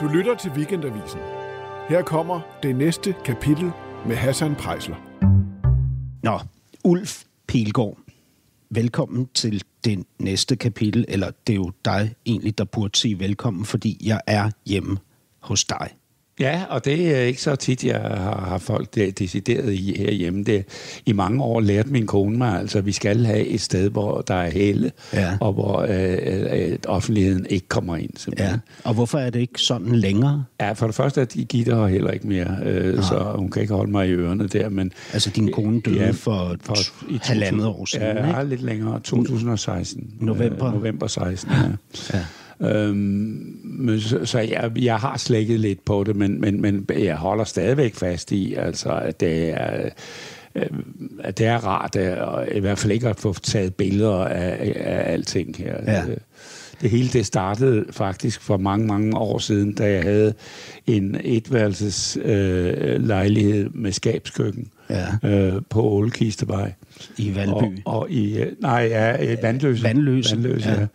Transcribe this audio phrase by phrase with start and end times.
[0.00, 1.20] Du lytter til Weekendavisen.
[1.88, 3.70] Her kommer det næste kapitel
[4.06, 4.96] med Hassan Prejsler.
[6.22, 6.40] Nå,
[6.84, 7.98] Ulf Pilgaard,
[8.70, 13.64] velkommen til det næste kapitel, eller det er jo dig egentlig, der burde sige velkommen,
[13.64, 14.98] fordi jeg er hjemme
[15.40, 15.90] hos dig.
[16.40, 20.44] Ja, og det er ikke så tit, jeg har, har folk der decideret i herhjemme.
[20.44, 20.64] Det,
[21.06, 24.20] I mange år lærte min kone mig, altså, at vi skal have et sted, hvor
[24.20, 25.36] der er helle, Ja.
[25.40, 28.34] og hvor øh, øh, offentligheden ikke kommer ind.
[28.38, 28.52] Ja.
[28.84, 30.44] Og hvorfor er det ikke sådan længere?
[30.60, 33.62] Ja, for det første er de Gitte her heller ikke mere, øh, så hun kan
[33.62, 34.92] ikke holde mig i ørerne der, men...
[35.12, 36.76] Altså, din kone døde Ja, for, for
[37.10, 38.38] i halvandet 2000 år siden, Ja, ikke?
[38.38, 39.00] ja, lidt længere.
[39.00, 40.10] 2016.
[40.20, 40.66] November.
[40.66, 41.56] Øh, november 16, ja.
[42.18, 42.24] Ja.
[42.62, 47.16] Øhm, men så, så jeg, jeg har slækket lidt på det, men, men, men jeg
[47.16, 49.88] holder stadigvæk fast i, altså, at det er,
[50.54, 50.62] øh,
[51.20, 54.72] at det er rart, at, og i hvert fald ikke at få taget billeder af,
[54.76, 55.74] af alting her.
[55.86, 56.04] Ja.
[56.06, 56.16] Øh,
[56.82, 60.34] Det hele det startede faktisk for mange, mange år siden, da jeg havde
[60.86, 65.28] en etværelses øh, lejlighed med skabskøkken Ja.
[65.28, 66.72] øh, på Ålekistevej.
[67.18, 67.50] I Valby.
[67.52, 69.82] Og, og i, øh, nej, ja, øh, Vandløse.
[69.82, 70.80] Vandløse, Vandløse ja.
[70.80, 70.86] ja.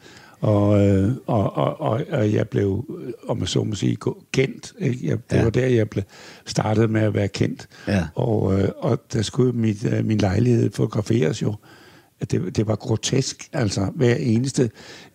[0.46, 2.86] Og, øh, og, og, og, og jeg blev,
[3.28, 3.98] om man så må sige,
[4.32, 4.74] kendt.
[4.80, 5.08] Ikke?
[5.08, 5.38] Jeg, det Ja.
[5.38, 5.44] ja.
[5.44, 6.04] var der, jeg blev
[6.46, 7.68] startede med at være kendt.
[7.88, 8.08] Ja.
[8.16, 11.56] Og, øh, og der skulle mit, øh, min lejlighed fotograferes jo.
[12.26, 14.70] At Det, det var grotesk, altså hver eneste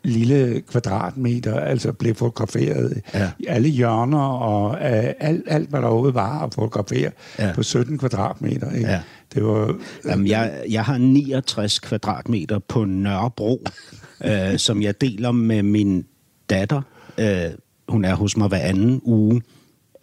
[0.04, 3.30] lille kvadratmeter altså blev fotograferet Ja.
[3.38, 7.52] i alle hjørner og øh, alt, alt, hvad der overhovedet var at fotografere ja.
[7.54, 8.70] på 17 kvadratmeter.
[8.72, 8.88] Ikke?
[8.90, 9.00] Ja.
[9.34, 13.64] Det var, Jamen, jeg, jeg har 69 kvadratmeter på Nørrebro,
[14.24, 16.04] øh, som jeg deler med min
[16.50, 16.82] datter.
[17.18, 17.50] Øh,
[17.88, 19.42] hun er hos mig hver anden uge.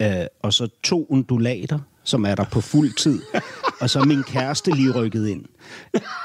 [0.02, 0.10] Øh,
[0.42, 3.22] og så to undulater, som er der på fuld tid.
[3.80, 5.44] Og så er min kæreste lige rykket ind.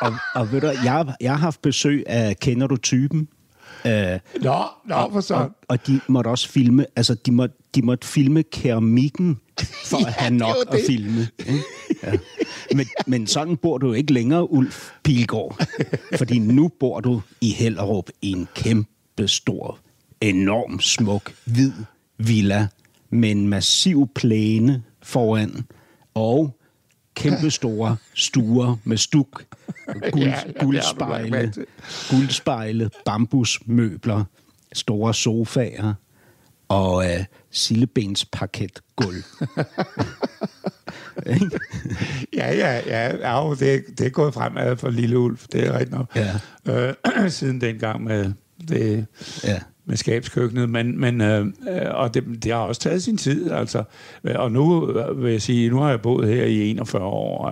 [0.01, 3.27] Og, og ved du, jeg, jeg har haft besøg af Kender du typen?
[3.85, 5.33] Øh, Nå, nå, for så.
[5.33, 9.39] og, og de måtte også filme, altså de måtte, de måtte filme keramikken,
[9.85, 10.81] for at have nok at det.
[10.87, 11.27] filme.
[11.39, 11.63] ikke?
[12.03, 12.11] Ja.
[12.75, 15.65] Men, men sådan bor du ikke længere, Ulf Pilgaard.
[16.17, 19.79] Fordi nu bor du i Hellerup i en kæmpe stor,
[20.21, 21.71] enorm smuk, hvid
[22.17, 22.67] villa
[23.09, 25.67] med en massiv plæne foran
[26.13, 26.59] og
[27.15, 29.43] kæmpe store stuer med stuk,
[30.11, 31.53] guld, Ja, guldspejle,
[32.09, 34.23] guldspejle, bambusmøbler,
[34.73, 35.93] store sofaer
[36.67, 39.23] og øh, sillebensparket gulv.
[42.33, 43.15] Ja, ja, ja.
[43.17, 46.15] ja jo, det, det er gået fremad for Lille Ulf, det er rigtigt nok.
[46.15, 46.39] Ja.
[46.65, 48.33] Øh, siden dengang med,
[48.67, 49.05] det,
[49.43, 49.59] Ja.
[49.85, 53.83] Med skabskøkkenet, men, men øh, øh, og det, det har også taget sin tid, altså.
[54.35, 57.47] Og nu øh, vil jeg sige, nu har jeg boet her i 41 år,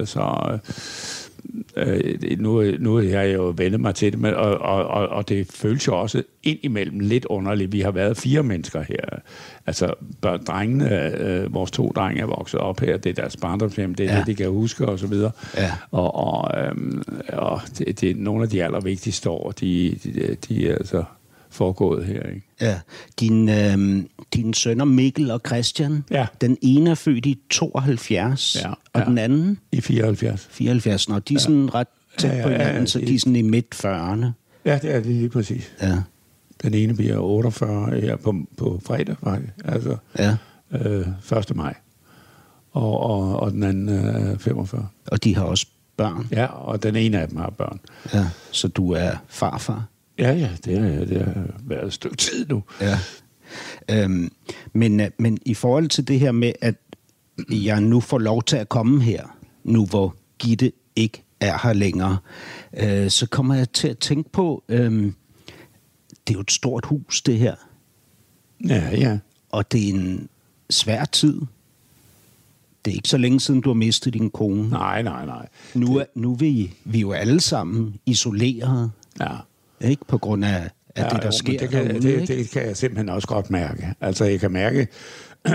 [0.00, 0.58] øh, så
[1.76, 5.28] øh, nu, nu har jeg jo vendt mig til det, men, og, og, og, og
[5.28, 7.72] det føles jo også indimellem lidt underligt.
[7.72, 9.18] Vi har været fire mennesker her.
[9.66, 13.94] Altså, børn, drengene, øh, vores to drenge er vokset op her, det er deres barndomshjem,
[13.94, 14.18] det er Ja.
[14.18, 15.30] det, de kan huske, og så videre.
[15.56, 15.72] Ja.
[15.90, 17.02] Og, og, øhm,
[17.32, 21.04] og det, det er nogle af de allervigtigste år, de, de, de er altså
[21.52, 22.42] foregået her, ikke?
[22.60, 22.80] Ja.
[23.20, 24.02] Din, øh,
[24.34, 26.26] dine sønner Mikkel og Christian, Ja.
[26.40, 29.04] den ene er født i 72, Ja, og ja.
[29.04, 30.48] den anden I 74.
[30.50, 31.08] 74.
[31.08, 31.86] Nå, de er sådan ret
[32.18, 34.26] tæt Ja, ja, på ja, hinanden, så det- de er sådan i midt-40'erne.
[34.64, 35.72] Ja, det er det lige præcis.
[35.82, 35.98] Ja.
[36.62, 39.52] Den ene bliver 48 her på, på fredag, faktisk.
[39.64, 40.36] Altså ja.
[40.72, 41.06] øh,
[41.38, 41.56] 1.
[41.56, 41.74] maj.
[42.72, 44.86] Og, og, og den anden er 45.
[45.06, 46.26] Og de har også børn.
[46.30, 47.80] Ja, og den ene af dem har børn.
[48.14, 48.26] Ja.
[48.50, 49.84] Så du er farfar.
[50.22, 52.62] Ja, ja, det har, det har været et stykke tid nu.
[52.80, 52.98] Ja.
[53.90, 54.32] Øhm,
[54.72, 56.74] men, øh, men i forhold til det her med, at
[57.50, 62.18] jeg nu får lov til at komme her, nu hvor Gitte ikke er her længere,
[62.76, 64.92] øh, så kommer jeg til at tænke på, øh,
[66.26, 67.54] det er jo et stort hus, det her,
[68.68, 69.18] Ja, ja.
[69.50, 70.28] og det er en
[70.70, 71.40] svær tid.
[72.84, 74.68] Det er ikke så længe siden, du har mistet din kone.
[74.68, 75.48] Nej, nej, nej.
[75.74, 78.90] Nu er, nu er vi, vi er jo alle sammen isoleret,
[79.20, 79.36] Ja.
[79.82, 80.04] Ikke?
[80.04, 82.34] På grund af, af det, der jo, sker det kan, derude, det, ikke?
[82.34, 83.94] det kan jeg simpelthen også godt mærke.
[84.00, 84.88] Altså, jeg kan mærke,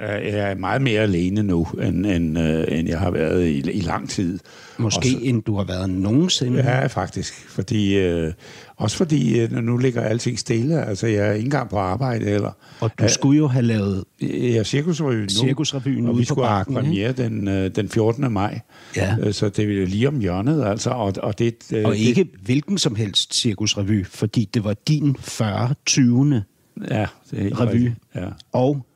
[0.00, 3.80] jeg er meget mere alene nu, end, end, øh, end jeg har været i, i
[3.80, 4.38] lang tid.
[4.78, 6.58] Måske så- end du har været nogensinde.
[6.58, 7.48] Ja, faktisk.
[7.48, 8.32] Fordi, øh,
[8.76, 10.84] også fordi, øh, nu ligger alting stille.
[10.84, 12.50] Altså, jeg er ikke engang på arbejde heller.
[12.80, 14.04] Og du skulle jo have lavet...
[14.22, 15.28] Er cirkusrevyen nu.
[15.28, 18.32] Cirkusrevyen og vi skulle have premiere den, øh, den 14.
[18.32, 18.60] maj.
[18.96, 19.16] Ja.
[19.22, 20.90] Øh, Så det er lige om hjørnet, altså.
[20.90, 25.74] Og, og, det, øh, Og ikke hvilken som helst cirkusrevy, fordi det var din 40.
[25.86, 26.24] 20.
[26.34, 26.42] Det,
[26.90, 27.90] ja, det er revy.
[28.14, 28.26] Ja.
[28.52, 28.86] og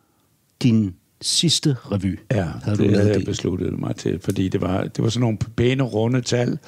[0.63, 2.19] din sidste revy.
[2.31, 5.21] Ja, havde du det havde jeg besluttet mig til, fordi det var, det var sådan
[5.21, 6.59] nogle pæne, runde tal,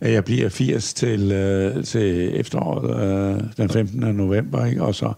[0.00, 4.00] at jeg bliver 80 til, øh, til efteråret øh, den 15.
[4.00, 4.82] november, ikke?
[4.82, 5.12] Og, så,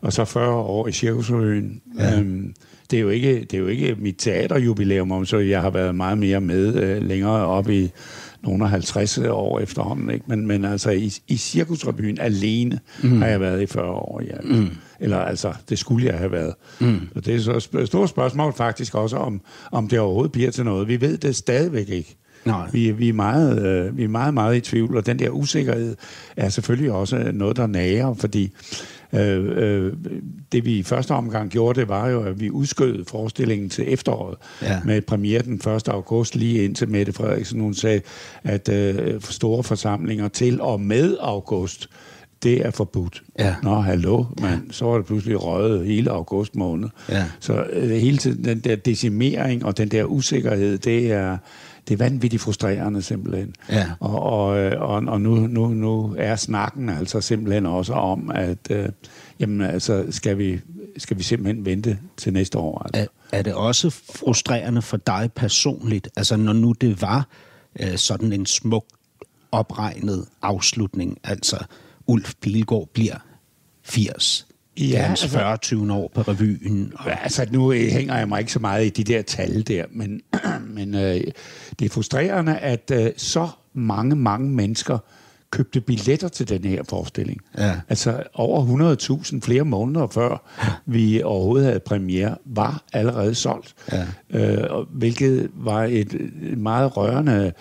[0.00, 1.80] og så 40 år i Cirkusrevyen.
[1.98, 2.18] Ja.
[2.18, 2.54] Øhm,
[2.90, 5.94] det er jo ikke, det er jo ikke mit teaterjubilæum, om så jeg har været
[5.94, 7.90] meget mere med øh, længere op i
[8.42, 10.10] nogle af 50 år efterhånden.
[10.10, 10.24] Ikke?
[10.28, 13.20] Men, men altså i, i Cirkusrevyen alene mm.
[13.20, 14.22] har jeg været i 40 år.
[14.26, 14.36] Ja.
[14.44, 14.68] Mm.
[15.00, 16.54] Eller altså, det skulle jeg have været.
[16.80, 17.08] Mm.
[17.14, 19.40] Så det er så et stort spørgsmål faktisk også, om,
[19.72, 20.88] om det overhovedet bliver til noget.
[20.88, 22.16] Vi ved det stadigvæk ikke.
[22.44, 22.68] Nej.
[22.72, 25.96] Vi, vi, er meget, øh, vi er meget, meget i tvivl, og den der usikkerhed
[26.36, 28.52] er selvfølgelig også noget, der nager, fordi
[29.12, 29.92] Øh, øh,
[30.52, 34.36] det vi i første omgang gjorde, det var jo, at vi udskød forestillingen til efteråret
[34.62, 34.80] ja.
[34.84, 35.88] med premiere den 1.
[35.88, 38.00] august, lige indtil Mette Frederiksen hun sagde,
[38.44, 41.88] at øh, store forsamlinger til og med august,
[42.42, 43.22] det er forbudt.
[43.38, 43.54] Ja.
[43.62, 46.88] Nå, hallo, man, så var det pludselig røget hele august måned.
[47.08, 47.24] Ja.
[47.40, 51.38] Så øh, hele tiden, den der decimering og den der usikkerhed, det er,
[51.88, 53.54] det er vanvittigt frustrerende simpelthen.
[53.70, 53.86] Ja.
[54.00, 58.70] Og, og, øh, og, og nu, nu, nu er snakken altså simpelthen også om, at
[58.70, 58.88] øh,
[59.40, 60.60] jamen, altså, skal, vi,
[60.96, 62.82] skal vi simpelthen vente til næste år.
[62.84, 63.10] Altså.
[63.32, 67.26] Er, er det også frustrerende for dig personligt, altså når nu det var
[67.80, 68.84] øh, sådan en smuk
[69.52, 71.56] opregnet afslutning, altså
[72.08, 73.16] Ulf Pilgaard bliver
[73.84, 74.48] 80,
[74.80, 76.92] Ja, hans altså, 40 20 år på revyen.
[76.94, 77.22] Og...
[77.22, 80.20] Altså, nu hænger jeg mig ikke så meget i de der tal der, men,
[80.76, 81.20] men øh,
[81.78, 84.98] det er frustrerende, at øh, så mange, mange mennesker
[85.50, 87.40] købte billetter til den her forestilling.
[87.58, 87.80] Ja.
[87.88, 90.68] Altså over 100.000 flere måneder før ja.
[90.92, 93.74] vi overhovedet havde premiere, var allerede solgt.
[93.92, 94.06] Ja.
[94.30, 97.52] Øh, hvilket var et meget rørende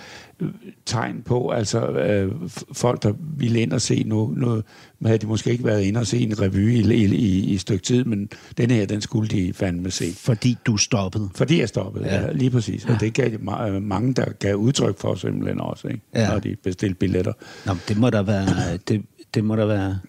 [0.86, 2.31] tegn på, altså øh,
[2.72, 4.62] folk, der ville ind og se nu, nu
[5.06, 7.62] havde de måske ikke været ind og se en revy i, i, i, i et
[7.62, 10.14] stykke tid, men den her, den skulle de fandme se.
[10.18, 11.30] Fordi du stoppede?
[11.36, 12.86] Fordi jeg stoppede, ja, ja lige præcis.
[12.86, 12.94] Ja.
[12.94, 13.40] Og det gav
[13.82, 16.02] mange, der gav udtryk for simpelthen også, ikke?
[16.16, 16.30] Ja.
[16.30, 17.34] når de bestilte billetter.
[17.66, 18.78] Nå, det må der være...
[18.88, 19.04] Det,
[19.34, 20.00] det må der være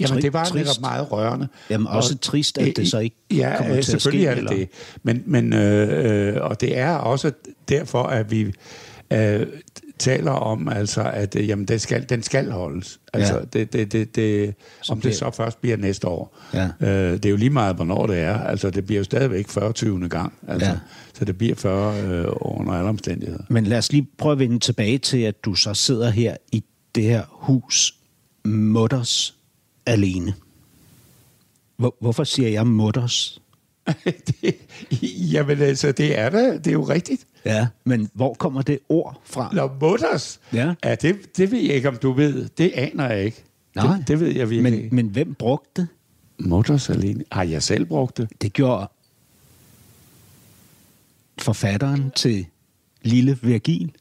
[0.00, 0.54] Jamen, det var trist.
[0.54, 1.48] netop meget rørende.
[1.70, 3.92] Jamen, også og, trist, at det så ikke ja, kommer til at ske.
[3.92, 4.68] Ja, selvfølgelig er det det.
[5.02, 7.32] Men, men, øh, øh, og det er også
[7.68, 8.52] derfor, at vi
[9.12, 9.46] øh,
[9.98, 13.00] taler om, altså, at øh, jamen, det skal, den skal holdes.
[13.12, 13.44] Altså, ja.
[13.52, 14.54] det, det, det, det,
[14.88, 16.36] om det så først bliver næste år.
[16.54, 16.68] Ja.
[16.80, 18.38] Øh, det er jo lige meget, hvornår det er.
[18.38, 19.72] Altså, det bliver jo stadigvæk 40.
[19.72, 20.08] 20.
[20.08, 20.32] gang.
[20.48, 20.78] Altså, ja.
[21.14, 23.42] Så det bliver 40 øh, under alle omstændigheder.
[23.48, 26.64] Men lad os lige prøve at vende tilbage til, at du så sidder her i
[26.94, 27.94] det her hus,
[28.44, 29.34] mutters
[29.86, 30.34] alene.
[31.76, 33.42] Hvor, hvorfor siger jeg mutters?
[34.42, 34.54] det,
[35.32, 36.64] jamen altså, det er det.
[36.64, 37.26] Det er jo rigtigt.
[37.46, 39.50] Ja, men hvor kommer det ord fra?
[39.52, 40.40] Nå, mutters?
[40.52, 40.74] Ja.
[40.84, 42.48] ja det, det ved jeg ikke, om du ved.
[42.58, 43.44] Det aner jeg ikke.
[43.74, 44.94] Nej, det, det ved jeg virkelig men, ikke.
[44.94, 45.88] Men hvem brugte det?
[46.38, 47.24] Mutters alene.
[47.32, 48.28] Har jeg selv brugt det?
[48.42, 48.88] Det gjorde
[51.38, 52.46] forfatteren til
[53.02, 53.92] Lille Virgil.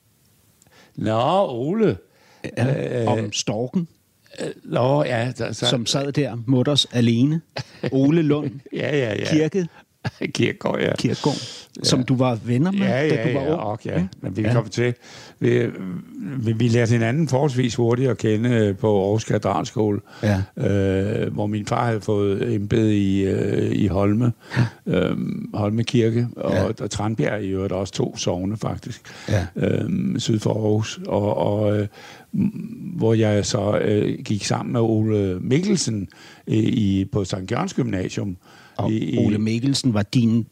[0.96, 1.98] Nå, Ole.
[2.58, 3.88] Ja, øh, om storken.
[4.42, 5.32] Øh, nå, ja.
[5.38, 7.42] Der, så, som sad der, mutters alene.
[7.92, 8.52] Ole Lund.
[8.74, 9.26] ja, ja, ja.
[9.26, 9.68] Kirke.
[10.36, 10.96] Kirkegaard, ja.
[10.96, 13.80] Kirkegaard som du var venner med, ja, ja, da du var ja, ung.
[13.86, 14.08] Ja, ja.
[14.22, 14.54] Men vi ja.
[14.54, 14.94] kom til...
[15.40, 15.68] Vi,
[16.38, 20.68] vi, vi lærte hinanden forholdsvis hurtigt at kende øh, på Aarhus Katedralskole, ja.
[20.68, 24.34] øh, hvor min far havde fået embed i, øh, i Holme,
[24.88, 25.00] ja.
[25.00, 25.18] øh,
[25.54, 26.84] Holme Kirke, og, ja.
[26.84, 29.46] og Tranbjerg i øvrigt også to sovne faktisk, ja.
[29.56, 31.00] øh, syd for Aarhus.
[31.08, 31.88] Og, og øh,
[32.96, 36.08] hvor jeg så øh, gik sammen med Ole Mikkelsen
[36.48, 37.52] øh, i, på St.
[37.52, 38.38] Jørgens Gymnasium.
[38.78, 40.46] Og i, Ole Mikkelsen var din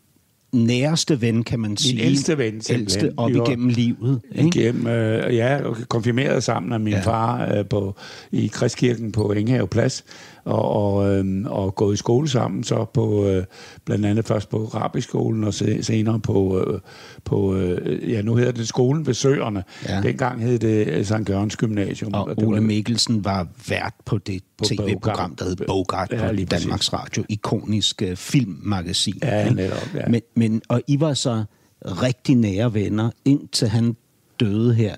[0.54, 1.96] næreste ven, kan man sige.
[1.96, 2.80] Min ældste ven, simpelthen.
[2.80, 4.22] Ældste op igennem livet.
[4.36, 4.62] Ikke?
[4.62, 7.00] Igennem, øh, ja, konfirmeret sammen af min ja.
[7.00, 7.96] far øh, på,
[8.32, 10.06] i Kristkirken på Enghave Plads
[10.46, 13.44] og, og, øh, og gået i skole sammen, så på øh,
[13.86, 16.80] blandt andet først på Rabiskolen og se, senere på, øh,
[17.24, 19.64] på øh, ja nu hedder det skolen ved Søerne.
[19.90, 20.02] Ja.
[20.02, 21.30] Dengang hed det øh, St.
[21.30, 22.14] Jørgens Gymnasium.
[22.14, 26.36] Og, og Ole var, Mikkelsen var vært på det tv-program, der hed Bogart ja, på
[26.36, 27.24] Danmarks Radio.
[27.30, 29.20] Ikonisk uh, filmmagasin.
[29.24, 29.90] Ja, netop.
[29.96, 30.08] Ja.
[30.10, 31.44] Men, men, og I var så
[31.86, 33.96] rigtig nære venner, indtil han
[34.40, 34.96] døde her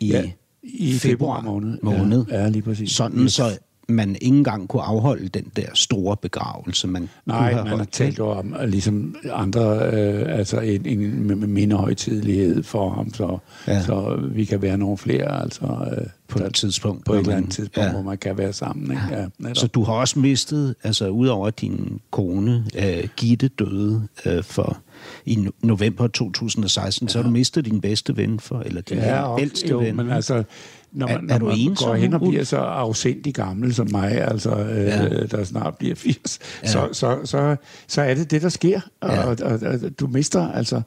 [0.00, 0.30] i, ja,
[0.62, 1.78] i februar, februar måned.
[1.82, 2.24] måned.
[2.30, 2.92] Ja, ja, lige præcis.
[2.92, 3.32] Sådan yes.
[3.32, 3.58] så
[3.88, 7.84] man ikke engang kunne afholde den der store begravelse, man Nej, kunne have man har
[7.84, 13.82] talt om ligesom andre, øh, altså en, en mindre højtidlighed for ham, så, ja.
[13.82, 17.04] så vi kan være nogle flere, altså øh, på et tidspunkt.
[17.04, 17.92] På et eller andet tidspunkt, ja.
[17.92, 18.90] hvor man kan være sammen.
[18.90, 19.02] Ikke?
[19.10, 19.48] Ja.
[19.48, 24.78] Ja, så du har også mistet, altså udover din kone, øh, Gitte døde øh, for
[25.26, 27.12] i november 2016, ja.
[27.12, 29.96] så har du mistet din bedste ven for, eller din ja, ældste ven.
[29.96, 30.44] men altså,
[30.92, 33.88] når man, er, er når man en, går hen og bliver så afsindig gammel som
[33.90, 35.26] mig, altså øh, ja.
[35.26, 36.68] der snart bliver 80, ja.
[36.68, 37.56] så, så, så,
[37.86, 38.80] så er det det, der sker.
[39.02, 39.24] Ja.
[39.24, 40.82] Og, og, og, du mister altså,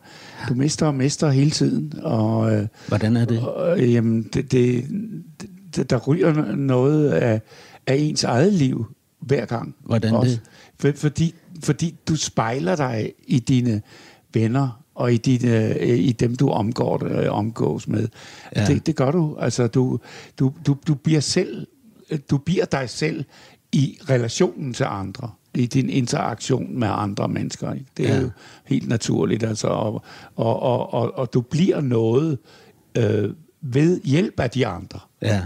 [0.50, 1.94] du mister og mister hele tiden.
[2.04, 3.40] Og, øh, Hvordan er det?
[3.40, 4.86] Og, jamen, det, det,
[5.76, 7.42] det, der ryger noget af,
[7.88, 8.86] af ens eget liv
[9.22, 9.76] hver gang.
[9.86, 10.32] Hvordan Også.
[10.32, 10.42] det?
[10.80, 13.82] For, fordi, fordi du spejler dig i dine
[14.34, 18.08] venner og i, dine, i dem, du omgår, øh, omgås med.
[18.56, 18.66] Ja.
[18.66, 19.38] Det, det gør du.
[19.40, 20.00] Altså, du,
[20.40, 21.68] du, du, du bliver selv,
[22.30, 23.24] du bliver dig selv
[23.72, 27.74] i relationen til andre i din interaktion med andre mennesker.
[27.74, 27.86] Ikke?
[27.98, 28.22] Det er ja.
[28.22, 28.30] jo
[28.66, 29.44] helt naturligt.
[29.44, 30.04] Altså, og,
[30.36, 32.38] og, og, og, og du bliver noget
[32.98, 35.00] øh, ved hjælp af de andre.
[35.22, 35.42] Ja.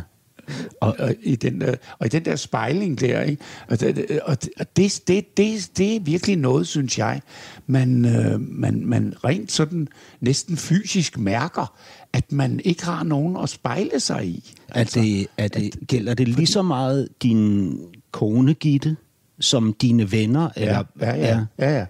[0.82, 3.44] Og, og, i den der, og i den der spejling der, ikke?
[3.68, 4.38] Og, det, og
[4.76, 7.22] det, det, det, det er virkelig noget, synes jeg,
[7.68, 9.88] man, øh, man, man rent sådan
[10.22, 11.74] næsten fysisk mærker,
[12.14, 14.54] at man ikke har nogen at spejle sig i.
[14.68, 17.78] Er det, er det, gælder det lige så meget din
[18.12, 18.98] kone, Gitte,
[19.40, 20.50] som dine venner?
[20.58, 21.86] Ja, Eller, ja, ja, ja, ja.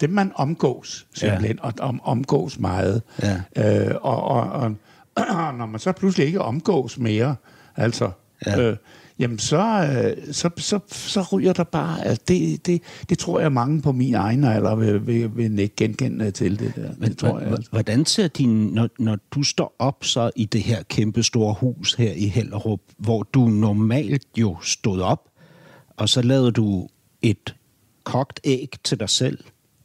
[0.00, 1.66] Dem man omgås simpelthen, ja.
[1.66, 3.02] og om, omgås meget.
[3.22, 3.40] Ja.
[3.56, 4.74] Øh, og, og, og,
[5.46, 7.36] og når man så pludselig ikke omgås mere,
[7.76, 8.10] altså,
[8.46, 8.60] Ja.
[8.60, 8.76] øh,
[9.18, 13.52] jamen så, øh, så, så, så ryger der bare, altså det, det, det tror jeg
[13.52, 16.90] mange på min egen alder vil, vil, vil ikke genkende til det der.
[16.98, 17.70] Men det tror jeg, altså.
[17.70, 21.94] hvordan ser din, når, når du står op så i det her kæmpe store hus
[21.94, 25.28] her i Hellerup, hvor du normalt jo stod op,
[25.96, 26.88] og så lavede du
[27.22, 27.54] et
[28.04, 29.38] kogt æg til dig selv,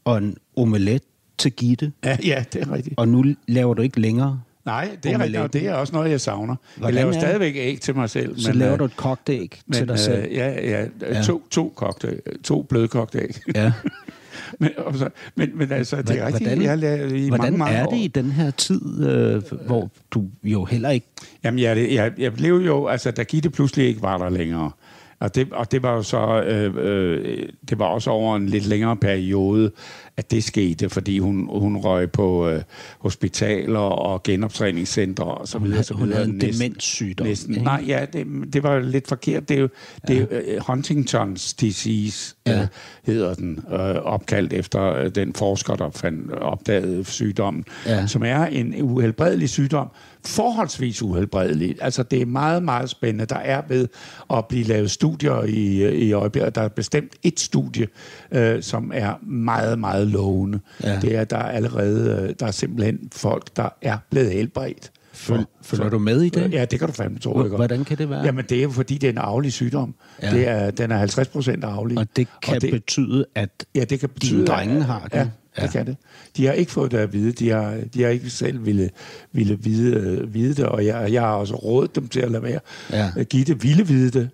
[0.06, 1.02] og en omelet
[1.38, 2.96] til Gitte, Ja, ja, det er rigtigt.
[3.00, 4.42] og nu laver du ikke længere.
[4.68, 6.56] Nej, det er rigtigt, det er også noget, jeg savner.
[6.78, 8.40] Hvordan jeg laver er- stadigvæk æg til mig selv.
[8.40, 10.26] Så laver øh, du et kogt æg men, til dig selv.
[10.26, 11.22] Øh, ja, ja.
[11.24, 13.38] To, to, kogte, to blødkogte æg.
[13.56, 13.72] Ja.
[14.60, 17.58] men, så, men, men altså, det er Hva- rigtigt, hvordan- jeg lavet i Hvordan mange,
[17.58, 17.92] mange er år.
[17.92, 21.08] det i den her tid, øh, hvor du jo heller ikke...
[21.44, 24.72] Jamen, jeg, jeg, jeg blev jo, altså, da Gitte pludselig ikke var der længere,
[25.20, 28.66] og det, og det var jo så, øh, øh, det var også over en lidt
[28.66, 29.72] længere periode,
[30.18, 32.62] at det skete, fordi hun, hun røg på øh,
[33.00, 35.84] hospitaler og genoptræningscentre og så videre.
[35.84, 36.18] så hun videre.
[36.24, 37.54] havde en demenssygdom, Næsten.
[37.54, 37.64] ikke?
[37.64, 39.50] Nej, ja, det, det var lidt forkert.
[39.50, 39.70] Det er jo
[40.08, 42.52] det er, øh, Huntingtons disease, Ja.
[42.52, 42.62] ja.
[42.62, 42.68] øh,
[43.06, 48.08] hedder den, øh, opkaldt efter øh, den forsker, der fandt, opdagede sygdommen, Ja.
[48.08, 49.88] som er en uhelbredelig sygdom,
[50.26, 51.76] forholdsvis uhelbredelig.
[51.82, 53.26] Altså, det er meget, meget spændende.
[53.26, 53.88] Der er ved
[54.34, 56.56] at blive lavet studier i, i øjeblikket.
[56.56, 57.88] Der er bestemt et studie,
[58.32, 60.60] øh, som er meget, meget lovende.
[60.84, 61.00] Ja.
[61.02, 64.92] Det er, der er allerede, øh, der er simpelthen folk, der er blevet helbredt.
[65.14, 66.54] Føl, følger du med i det?
[66.54, 67.44] Ja, det kan du fandme tro.
[67.44, 67.56] Ikke?
[67.56, 68.24] hvordan kan det være?
[68.24, 69.96] Jamen, det er jo fordi, det er en arvelig sygdom.
[70.22, 70.32] Ja.
[70.32, 71.98] Det er, den er 50 procent arvelig.
[71.98, 75.08] Og det kan det, betyde, at Ja, det kan betyde, drenge at- har.
[75.14, 75.62] Ja, det Ja.
[75.64, 75.68] ja.
[75.72, 75.96] kan det.
[76.38, 77.32] De har ikke fået det at vide.
[77.32, 78.90] De har, de har ikke selv ville,
[79.32, 82.44] ville vide, øh, vide det, og jeg, jeg har også rådet dem til at lade
[82.44, 82.60] være.
[82.92, 83.12] Ja.
[83.18, 84.30] Øh, Gitte ville vide det.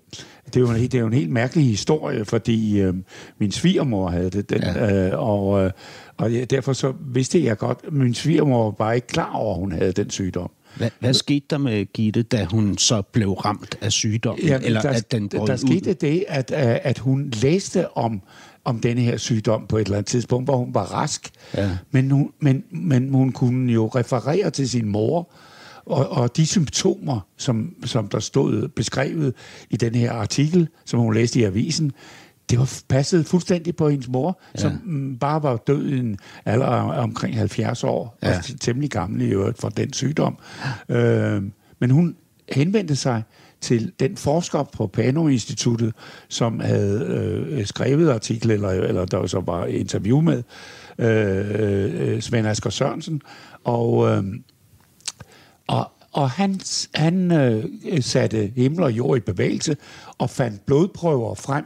[0.53, 2.93] Det er, jo en, det er jo en helt mærkelig historie, fordi øh,
[3.37, 4.85] min svigermor havde det, den, Ja.
[4.85, 5.09] ja.
[5.09, 5.71] øh, og, øh,
[6.17, 9.53] og ja, derfor så vidste jeg godt, at min svigermor var bare ikke klar over,
[9.53, 10.51] at hun havde den sygdom.
[10.77, 14.45] Hvad, hvad skete der med Gitte, da hun så blev ramt af sygdommen?
[14.45, 15.57] Jamen, eller der, at den brød der ud?
[15.57, 18.21] skete det, at, øh, at hun læste om,
[18.65, 21.29] om denne her sygdom på et eller andet tidspunkt, hvor hun var rask.
[21.57, 21.69] Ja.
[21.91, 25.29] Men, hun, men, men hun kunne jo referere til sin mor,
[25.85, 29.33] og, og de symptomer, som, som der stod beskrevet
[29.69, 31.91] i den her artikel, som hun læste i avisen,
[32.49, 34.59] det var passet fuldstændig på hendes mor, ja.
[34.59, 38.29] som mm, bare var død i en alder af omkring 70 år, Ja.
[38.29, 38.37] ja.
[38.37, 40.37] og temmelig gammel i øvrigt for den sygdom.
[40.89, 41.43] Øh,
[41.79, 42.15] men hun
[42.51, 43.23] henvendte sig
[43.61, 45.93] til den forsker på Pano-instituttet,
[46.29, 47.05] som havde
[47.49, 50.43] øh, skrevet artikel, eller, eller der så var interview med,
[50.99, 53.21] øh, øh, Svend Asger Sørensen,
[53.63, 54.23] og, øh,
[55.67, 56.59] og, og han,
[56.95, 57.63] han øh,
[58.01, 59.77] satte himmel og jord i bevægelse,
[60.17, 61.65] og fandt blodprøver frem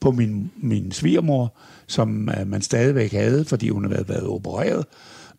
[0.00, 1.54] på min, min svigermor,
[1.86, 4.86] som øh, man stadigvæk havde, fordi hun havde været, været opereret,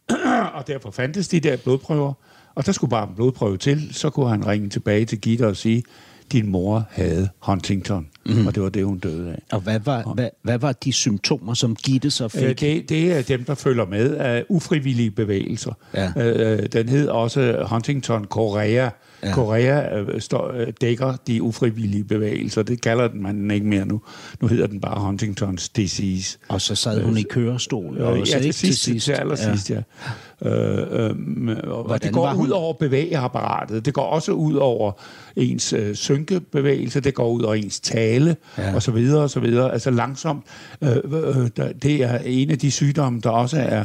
[0.58, 2.14] og derfor fandtes de der blodprøver,
[2.56, 5.58] og der skulle bare en blodprøve til, så kunne han ringe tilbage til Gitte og
[5.58, 5.84] sige,
[6.32, 8.48] din mor havde Huntington, mm.
[8.48, 9.42] og det var det, hun døde af.
[9.52, 12.44] Og hvad var, hvad, hvad var de symptomer, som Gitte så fik?
[12.44, 15.74] Øh, det, det er dem, der følger med af ufrivillige bevægelser.
[15.94, 16.12] Ja.
[16.18, 18.90] Øh, den hed også Huntington Korea.
[19.24, 19.34] Ja.
[19.34, 22.64] Korea øh, står, øh, dækker de ufrivillige bevægelser.
[22.64, 24.02] Det kalder man den ikke mere nu.
[24.42, 26.38] Nu hedder den bare Huntingtons disease.
[26.48, 27.98] Og så sad hun i kørestol.
[27.98, 29.76] Øh, også, ja, til sidst, til, til allersidst, ja.
[29.76, 30.50] ja.
[30.50, 32.46] Øh, øh, og Hvordan det går hun?
[32.46, 33.86] ud over bevægeapparatet.
[33.86, 34.92] Det går også ud over
[35.36, 37.00] ens øh, synkebevægelse.
[37.00, 38.76] Det går ud over ens tale, Ja.
[38.76, 39.72] og så videre, og så videre.
[39.74, 40.44] Altså langsomt.
[40.82, 43.84] Øh, øh, der, det er en af de sygdomme, der også er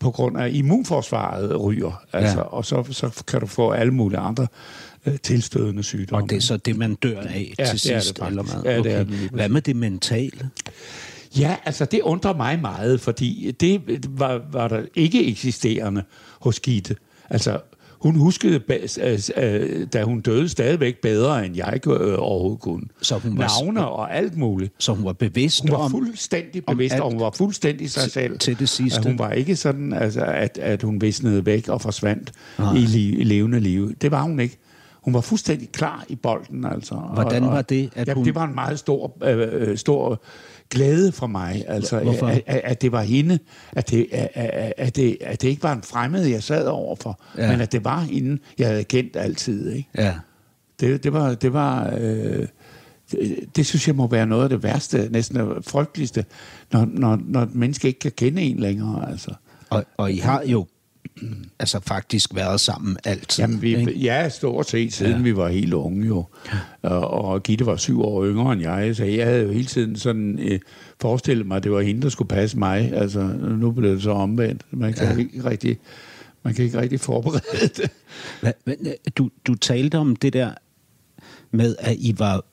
[0.00, 2.02] på grund af immunforsvaret ryger.
[2.12, 2.42] Altså, Ja.
[2.42, 4.46] Og så, så kan du få alle mulige andre
[5.06, 6.24] øh, tilstødende sygdomme.
[6.24, 8.18] Og det er så det, man dør af Ja, til det er det sidst?
[8.18, 8.30] faktisk.
[8.30, 8.72] eller hvad?
[8.72, 10.50] Ja, det er det Hvad med det mentale?
[11.38, 16.02] Ja, altså det undrer mig meget, fordi det var, var der ikke eksisterende
[16.40, 16.96] hos Gitte.
[17.30, 17.60] Altså
[18.00, 18.60] hun huskede,
[19.36, 22.82] øh, da hun døde, stadigvæk bedre, end jeg øh, overhovedet kunne.
[23.02, 24.72] Så hun var- Navne og alt muligt.
[24.78, 25.90] Så hun var bevidst Hun var om...
[25.90, 28.38] fuldstændig om bevidst, alt og hun var fuldstændig sig selv.
[28.38, 28.98] til det sidste.
[29.00, 32.74] At hun var ikke sådan, altså, at, at hun visnede væk og forsvandt Nej.
[32.74, 33.94] i, li- i levende liv.
[33.94, 34.58] Det var hun ikke.
[35.06, 36.94] Hun var fuldstændig klar i bolden, altså.
[36.94, 39.78] Hvordan og, og, var det, at ja, hun- Det var en meget stor, øh, øh,
[39.78, 40.22] stor
[40.70, 42.26] glæde for mig, altså, Hvorfor?
[42.26, 43.38] at, at, at det var hende,
[43.72, 47.44] at det, at, at, det, at det ikke var en fremmed, jeg sad overfor, Ja.
[47.44, 47.50] ja.
[47.52, 49.88] men at det var hende, jeg havde kendt altid, ikke?
[49.98, 50.14] Ja.
[50.80, 52.46] Det, det var, det var øh,
[53.12, 56.24] det, det synes jeg må være noget af det værste, næsten det frygteligste,
[56.72, 59.10] når, når, når et menneske ikke kan kende en længere.
[59.10, 59.30] Altså.
[59.70, 60.66] Og, og I har jo
[61.58, 63.44] altså faktisk været sammen altid.
[63.44, 63.98] Jamen, vi, ikke?
[63.98, 65.22] ja, stort set, siden ja.
[65.22, 66.24] vi var helt unge jo.
[66.82, 69.96] Og, og Gitte var syv år yngre end jeg, så jeg havde jo hele tiden
[69.96, 70.60] sådan øh,
[71.00, 72.92] forestillet mig, at det var hende, der skulle passe mig.
[72.92, 74.62] Altså, nu blev det så omvendt.
[74.70, 75.16] Man kan, ja.
[75.16, 75.78] ikke, rigtig,
[76.42, 77.90] man kan ikke rigtig forberede det.
[78.40, 78.76] Hva, men,
[79.18, 80.54] du, du talte om det der
[81.50, 82.44] med, at I var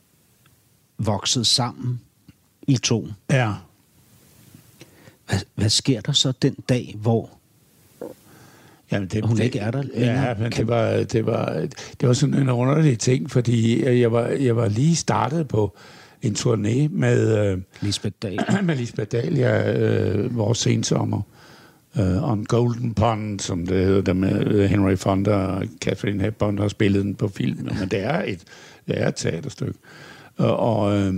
[0.98, 2.02] vokset sammen,
[2.68, 3.08] I to.
[3.32, 3.54] Ja.
[5.28, 7.30] Hvad, hvad sker der så den dag, hvor...
[8.94, 10.28] Jamen, det, Hun det, ikke er der længere.
[10.28, 11.68] Ja, men det var, det, var,
[12.00, 15.78] det var sådan en underlig ting, fordi jeg var, jeg var lige startet på
[16.22, 18.40] en turné med, øh, Lisbeth Dahl.
[18.64, 21.22] med Lisbeth Dahl, ja, øh, vores sensommer.
[22.00, 26.58] Uh, on Golden Pond, som det hedder, der med øh, Henry Fonda og Catherine Hepburn
[26.58, 27.70] har spillet den på film.
[27.80, 28.44] Men det er et,
[28.88, 29.80] det er et teaterstykke.
[30.38, 31.14] Og, og, øh,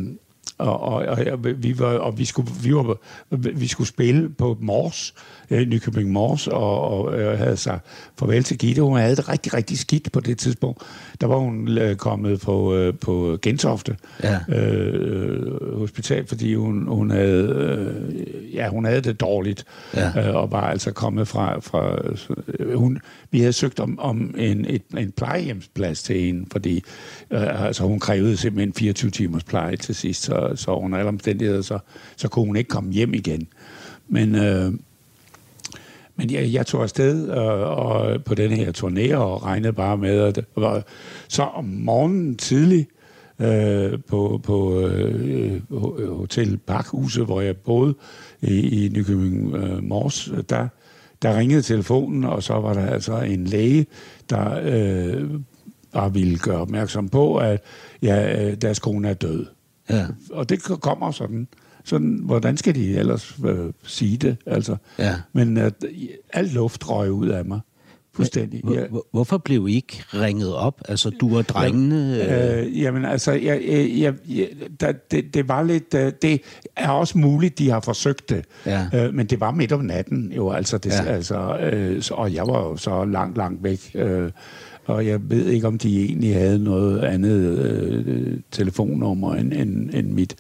[0.58, 2.98] og, og, og, vi var, og vi skulle, vi var,
[3.36, 5.14] vi skulle spille på Mors,
[5.50, 7.86] øh, Nykøbing Mors, og, og øh, havde sagt
[8.20, 8.82] farvel til Gitte.
[8.82, 10.82] Hun havde det rigtig, rigtig skidt på det tidspunkt.
[11.22, 14.40] Der var hun øh, kommet på, øh, på Gentofte Ja.
[14.56, 20.30] øh, hospital, fordi hun, hun, havde, øh, ja, hun havde det dårligt, Ja.
[20.30, 21.60] øh, og var altså kommet fra...
[21.60, 21.98] fra
[22.60, 23.00] øh, hun,
[23.32, 26.84] vi havde søgt om, om en, et, en plejehjemsplads til hende, fordi
[27.32, 31.62] øh, altså, hun krævede simpelthen 24 timers pleje til sidst, så, så under alle omstændigheder,
[31.62, 31.80] så,
[32.16, 33.48] så kunne hun ikke komme hjem igen.
[34.08, 34.36] Men...
[34.36, 34.74] Øh,
[36.18, 40.20] men jeg, jeg tog afsted øh, og på den her turné og regnede bare med,
[40.20, 40.84] at det var
[41.28, 42.88] så om morgenen tidlig
[43.40, 45.62] øh, på, på øh,
[46.18, 47.94] Hotel Parkhuset, hvor jeg boede
[48.42, 50.68] i, i Nykøbing øh, Mors, der,
[51.22, 53.86] der ringede telefonen, og så var der altså en læge,
[54.30, 55.30] der øh,
[55.94, 57.62] bare ville gøre opmærksom på, at
[58.02, 59.46] ja, øh, deres kone er død.
[59.90, 60.06] Ja.
[60.32, 61.48] Og det kommer sådan.
[61.84, 64.38] sådan hvordan skal de ellers øh, sige det?
[64.46, 64.76] Altså.
[65.00, 65.16] Ja.
[65.34, 65.74] Men at
[66.34, 67.60] al luft røg ud af mig.
[68.16, 68.64] Fuldstændig.
[68.72, 68.88] Ja.
[68.88, 70.82] hvor, hvorfor blev I ikke ringet op?
[70.90, 72.24] Altså, du og drengene...
[72.24, 73.62] Øh, Øh, jamen altså, jeg,
[73.98, 74.48] jeg, jeg,
[74.80, 75.94] der, det, det var lidt...
[75.94, 76.42] øh, Det
[76.76, 78.46] er også muligt, de har forsøgt det.
[78.66, 78.88] Ja.
[78.94, 80.78] Øh, men det var midt om natten jo, altså.
[80.78, 81.04] Det, Ja.
[81.04, 81.10] ja.
[81.10, 83.92] altså øh, og jeg var jo så langt, langt væk.
[83.96, 84.32] Øh,
[84.86, 90.12] og jeg ved ikke, om de egentlig havde noget andet øh, telefonnummer end, end, end
[90.12, 90.36] mit.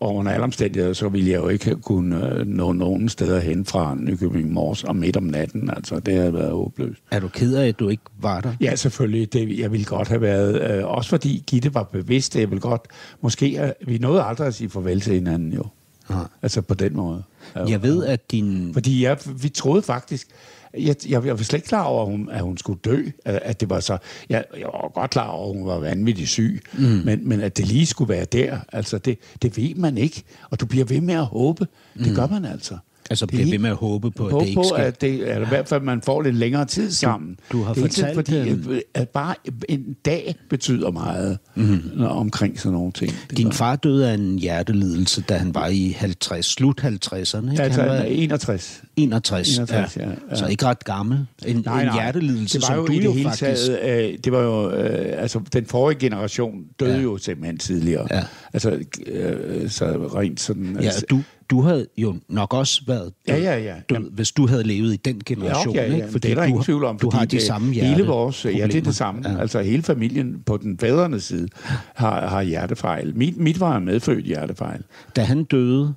[0.00, 3.64] Og under alle omstændigheder, så ville jeg jo ikke kunne øh, nå nogen steder hen
[3.64, 5.70] fra Nykøbing Mors om midt om natten.
[5.70, 7.02] Altså, det havde været håbløst.
[7.10, 8.52] er du ked af, at du ikke var der?
[8.60, 9.32] Ja, selvfølgelig.
[9.32, 10.78] Det, jeg ville godt have været.
[10.78, 12.36] Øh, også fordi Gitte var bevidst.
[12.36, 12.82] Jeg ville godt...
[13.20, 13.60] Måske...
[13.62, 15.64] Øh, vi nåede aldrig at sige farvel til hinanden, jo.
[16.10, 16.24] Nej.
[16.42, 17.22] Altså på den måde.
[17.54, 18.70] Jeg ved, at din...
[18.72, 20.28] Fordi jeg, vi troede faktisk...
[20.74, 23.04] Jeg, jeg, jeg var slet ikke klar over, at hun, at hun skulle dø.
[23.24, 23.98] At, at det var så...
[24.28, 26.62] Jeg, jeg var godt klar over, at hun var vanvittig syg.
[26.78, 26.84] Mm.
[26.84, 30.22] Men, men at det lige skulle være der, altså det, det ved man ikke.
[30.50, 31.66] Og du bliver ved med at håbe.
[31.98, 32.78] Det gør man altså.
[33.10, 34.76] Altså, Det er bliver ved med at håbe på, at Håbe det ikke sker.
[34.76, 37.36] at det, eller i hvert fald, man får lidt længere tid sammen.
[37.52, 39.34] du har det er fortalt, fordi, øh, at bare
[39.68, 41.80] en dag betyder meget mm.
[42.00, 43.12] omkring sådan nogle ting.
[43.30, 47.50] Det Din far døde af en hjertelidelse, da han var i 50, slut 50'erne.
[47.50, 47.62] Ikke?
[47.62, 48.82] Altså, han var 61.
[48.96, 50.36] 61, 61, ja, ja.
[50.36, 51.26] Så ikke ret gammel.
[51.46, 53.66] En, en hjertelidelse, det var som jo du i jo det hele faktisk...
[53.66, 56.96] taget, øh, det var jo, øh, altså den forrige generation døde Ja.
[56.96, 57.02] ja.
[57.02, 58.06] jo simpelthen tidligere.
[58.10, 58.24] Ja.
[58.52, 60.76] Altså, øh, så rent sådan...
[60.80, 63.74] Ja, altså, du, du havde jo nok også været død, Ja, ja, ja.
[63.74, 65.74] død Jamen- hvis du havde levet i den generation.
[65.74, 65.94] Ja, ja, ja.
[65.96, 66.08] Ikke?
[66.08, 66.98] Fordi det er der du, ingen tvivl om.
[66.98, 69.30] Du har de det- samme hjerte Hele vores, ja, det er det samme.
[69.30, 69.40] Ja.
[69.40, 71.48] Altså hele familien på den fædrende side
[71.94, 73.16] har, har hjertefejl.
[73.16, 74.82] Mit, mit var en medfødt hjertefejl.
[75.16, 75.94] Da han døde,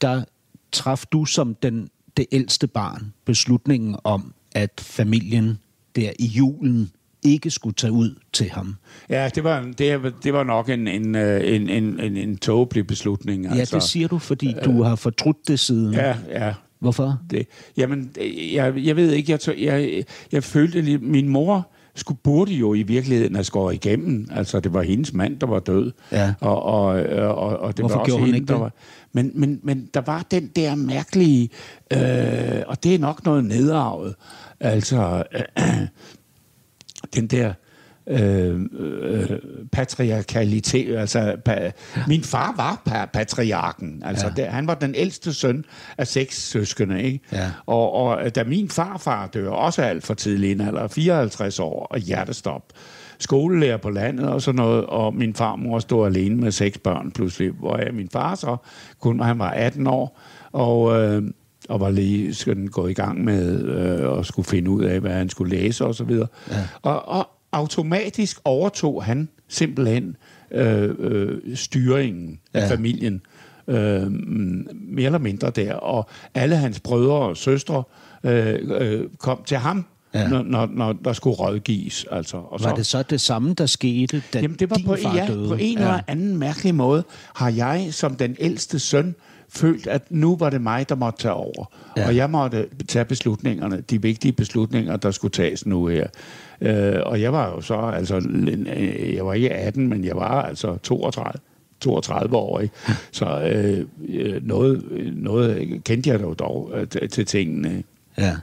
[0.00, 0.24] der
[0.72, 5.58] traf du som den, det ældste barn beslutningen om, at familien
[5.96, 6.90] der i julen
[7.22, 8.76] ikke skulle tage ud til ham.
[9.08, 12.86] Ja, det var, det, det var nok en, en, øh, en, en, en, en tåbelig
[12.86, 13.54] beslutning.
[13.54, 15.94] Ja, det siger du, fordi du har fortrudt det siden.
[15.94, 16.54] Ja, ja.
[16.78, 17.18] Hvorfor?
[17.30, 21.68] Det, jamen, øh, jeg, jeg ved ikke, jeg, tog- jeg, jeg følte lidt, min mor
[21.94, 24.28] skulle, burde jo i virkeligheden have skåret igennem.
[24.30, 25.92] Altså, det var hendes mand, der var død.
[26.12, 26.34] Ja.
[26.40, 28.60] Og, og, og, og, og det Hvorfor var også hende, ikke der det?
[28.60, 28.72] var...
[29.12, 31.50] Men, men, men der var den der mærkelige...
[31.92, 34.14] Øh, og det er nok noget nedarvet.
[34.60, 35.22] Altså...
[35.58, 35.64] Øh,
[37.14, 37.52] den der
[38.06, 39.30] øh, øh,
[39.72, 40.96] patriarkalitet.
[40.96, 41.70] Altså, pa,
[42.08, 44.02] min far var pa, patriarken.
[44.04, 44.42] Altså, ja.
[44.42, 45.64] det, han var den ældste søn
[45.98, 47.02] af seks søskende.
[47.02, 47.20] Ikke?
[47.32, 47.50] Ja.
[47.66, 52.62] Og, og da min farfar dør, også alt for tidlig, eller 54 år, og hjertestop,
[53.18, 57.50] skolelærer på landet og sådan noget, og min farmor stod alene med seks børn pludselig,
[57.50, 58.56] hvor jeg, min far så,
[59.00, 60.20] kun han var 18 år,
[60.52, 61.22] og, øh,
[61.68, 65.12] og var lige sådan gået i gang med øh, at skulle finde ud af, hvad
[65.12, 66.26] han skulle læse og så videre.
[66.50, 66.68] Ja.
[66.82, 70.16] Og, og automatisk overtog han simpelthen
[70.50, 72.60] øh, øh, styringen ja.
[72.60, 73.22] af familien,
[73.68, 74.02] øh,
[74.72, 77.82] mere eller mindre der, og alle hans brødre og søstre
[78.24, 80.28] øh, øh, kom til ham, ja.
[80.28, 82.06] når, når, når der skulle rådgives.
[82.10, 82.36] Altså.
[82.36, 84.96] Og var så, det så det samme, der skete, da jamen, det var din på,
[85.02, 85.48] far ja, døde?
[85.48, 85.80] på en ja.
[85.80, 89.14] eller anden mærkelig måde har jeg som den ældste søn
[89.54, 91.72] følt, at nu var det mig, der måtte tage over.
[91.96, 92.06] Ja.
[92.06, 96.06] Og jeg måtte tage beslutningerne, de vigtige beslutninger, der skulle tages nu her.
[96.60, 100.42] Øh, og jeg var jo så, altså, øh, jeg var ikke 18, men jeg var
[100.42, 101.32] altså 32.
[101.80, 102.74] 32 år, ikke?
[103.12, 107.82] Så øh, noget, noget kendte jeg dog, dog øh, til tingene.
[108.18, 108.36] Ja.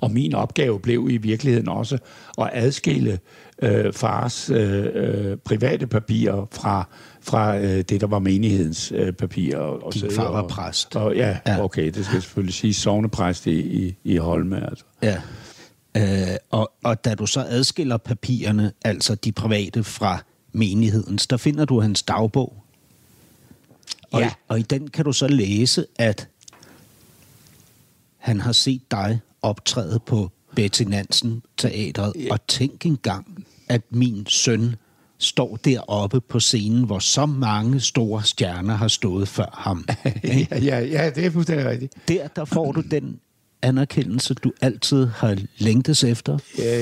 [0.00, 1.98] Og min opgave blev i virkeligheden også
[2.38, 3.18] at adskille
[3.62, 6.88] øh, fars øh, øh, private papirer fra,
[7.28, 9.58] fra øh, det, der var menighedens øh, papirer.
[9.58, 10.96] Og, Din far var præst.
[10.96, 14.70] Og, ja, ja, okay, det skal selvfølgelig sige sovnepræst i, i, i Holme.
[14.70, 14.84] Altså.
[15.02, 15.20] Ja.
[15.96, 21.64] Øh, og, og da du så adskiller papirerne, altså de private fra menighedens, der finder
[21.64, 22.64] du hans dagbog.
[24.12, 24.28] Og, Ja.
[24.28, 26.28] i, og i den kan du så læse, at
[28.18, 32.28] han har set dig optræde på Betty Nansen Teatret, Ja.
[32.32, 34.74] og tænk engang, at min søn
[35.18, 39.84] står deroppe på scenen, hvor så mange store stjerner har stået før ham.
[40.24, 41.94] ja, ja, ja, det er fuldstændig rigtigt.
[42.08, 43.20] Der, der får du den
[43.62, 46.40] anerkendelse, du altid har længtes efter Øh,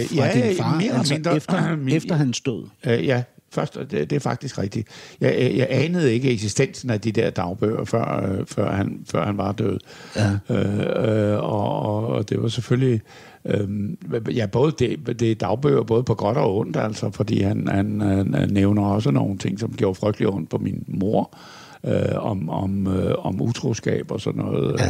[0.08, 1.36] fra ja, din far, mere altså mindre.
[1.36, 2.64] efter, Min- efter hans død.
[2.86, 3.22] Øh, ja,
[3.52, 4.88] først, det, det er faktisk rigtigt.
[5.20, 9.38] Jeg, jeg, anede ikke eksistensen af de der dagbøger, før, øh, før, han, før han
[9.38, 9.78] var død.
[10.16, 10.30] Ja.
[10.50, 13.00] Øh, øh, og, og det var selvfølgelig...
[13.48, 17.68] Øh, ja, både det, det er dagbøger, både på godt og ondt, altså, fordi han,
[17.68, 21.36] han, han nævner også nogle ting, som gjorde frygtelig ondt på min mor,
[21.84, 24.80] øh, om, om, øh, om utroskab og sådan noget.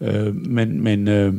[0.00, 0.26] Ja.
[0.26, 1.34] Øh, men, men øh,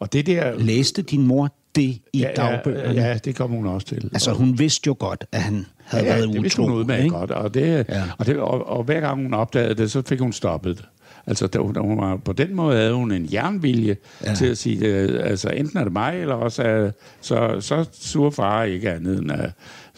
[0.00, 0.58] og det der...
[0.58, 3.00] Læste din mor det i ja, dagbøgerne?
[3.00, 4.10] Ja, ja, det kom hun også til.
[4.12, 6.42] Altså, hun vidste jo godt, at han havde ja, været det utro.
[6.42, 7.84] vidste hun udmærket godt, og, det, Ja.
[7.88, 8.02] ja.
[8.18, 10.84] og, det, og, og hver gang hun opdagede det, så fik hun stoppet det.
[11.26, 14.34] Altså, hun, da hun var, på den måde havde hun en jernvilje Ja.
[14.34, 18.30] til at sige, øh, altså enten er det mig, eller også er, så, så sur
[18.30, 19.50] far ikke andet end, at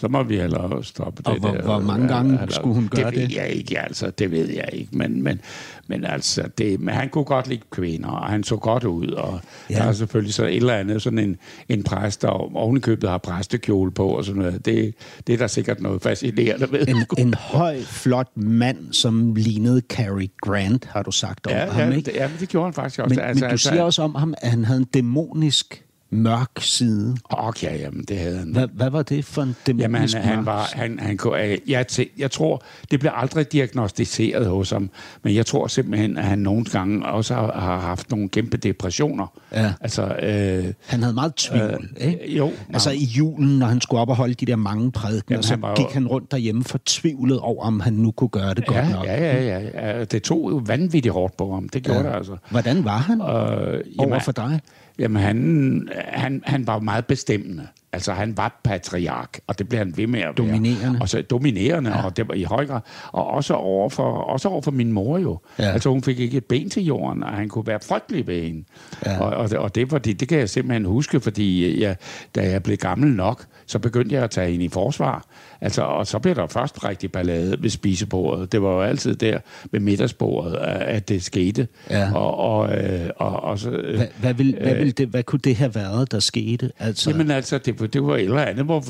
[0.04, 1.62] så må vi hellere stoppe Og det hvor- der.
[1.62, 3.18] hvor mange gange Eller- skulle hun gøre det?
[3.20, 3.36] ved det?
[3.36, 5.40] jeg ikke, altså, det ved jeg ikke, men, men,
[5.86, 9.40] men altså, det, men han kunne godt lide kvinder, og han så godt ud, og
[9.70, 9.74] Ja.
[9.74, 11.36] der er selvfølgelig så et eller andet, sådan en,
[11.68, 14.64] en præst, der ovenikøbet har præstekjole på, og sådan noget.
[14.66, 14.94] Det,
[15.26, 16.88] det er der sikkert noget fascinerende ved.
[16.88, 21.90] En, en høj, flot mand, som lignede Cary Grant, har du sagt om ja, ham,
[21.90, 22.06] ja, ikke?
[22.10, 23.14] det, ja, men det gjorde han faktisk også.
[23.14, 25.83] Men, altså, men du siger også om ham, at han havde en dæmonisk
[26.14, 27.16] mørk side.
[27.30, 28.48] Okay, jamen, det havde han.
[28.52, 31.58] Hvad, hvad var det for en dæmonisk Jamen, han, han var, han, han kunne, øh,
[31.66, 31.86] jeg,
[32.18, 34.90] jeg tror, det blev aldrig diagnostiseret hos ham,
[35.22, 39.26] men jeg tror simpelthen, at han nogle gange også har, har haft nogle kæmpe depressioner.
[39.52, 39.72] Ja.
[39.80, 42.36] Altså, øh, Han havde meget tvivl, Øh, ikke?
[42.36, 43.00] jo, Altså meget.
[43.00, 45.68] i julen, når han skulle op og holde de der mange prædikener, så han var
[45.68, 48.88] jo- gik han rundt derhjemme fortvivlet over, om han nu kunne gøre det godt ja,
[48.92, 49.06] nok.
[49.06, 51.68] ja, ja, ja, ja, det tog jo vanvittigt hårdt på ham.
[51.68, 52.08] Det gjorde ja.
[52.08, 52.36] det altså.
[52.50, 54.60] Hvordan var han Øh, over jamen, for dig?
[54.98, 57.68] Jamen, han, øh, han, han var meget bestemmende.
[57.94, 60.34] Altså, han var patriark, og det blev han ved med at være.
[60.48, 60.98] Dominerende.
[61.00, 62.04] Og så dominerende, ja.
[62.04, 62.80] og det var i høj grad.
[63.12, 65.38] Og også over for, også over for min mor jo.
[65.58, 65.64] Ja.
[65.64, 65.72] Ja.
[65.72, 68.64] Altså, hun fik ikke et ben til jorden, og han kunne være frygtelig ved hende.
[69.06, 69.12] Ja.
[69.12, 69.20] Ja.
[69.20, 71.96] Og, og, det, og det, var det, det kan jeg simpelthen huske, fordi jeg,
[72.34, 75.24] da jeg blev gammel nok, så begyndte jeg at tage hende i forsvar.
[75.60, 78.52] Altså, og så blev der først rigtig ballade ved spisebordet.
[78.52, 79.38] Det var jo altid der
[79.70, 81.68] ved middagsbordet, at at det skete.
[81.90, 82.14] Ja.
[82.14, 85.40] Og, og, øh, og, og så, øh, Hvad, hvad, vil, hvad, vil det, hvad kunne
[85.44, 86.70] det have været, der skete?
[86.78, 88.84] Altså, Jamen altså, det, det var et eller andet, hvor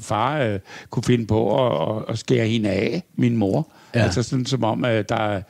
[0.00, 0.58] far, øh,
[0.90, 3.68] kunne finde på at, at, at skære hende af, min mor.
[3.94, 4.00] Ja.
[4.02, 5.36] Altså sådan som om, at der er...
[5.36, 5.42] Øh,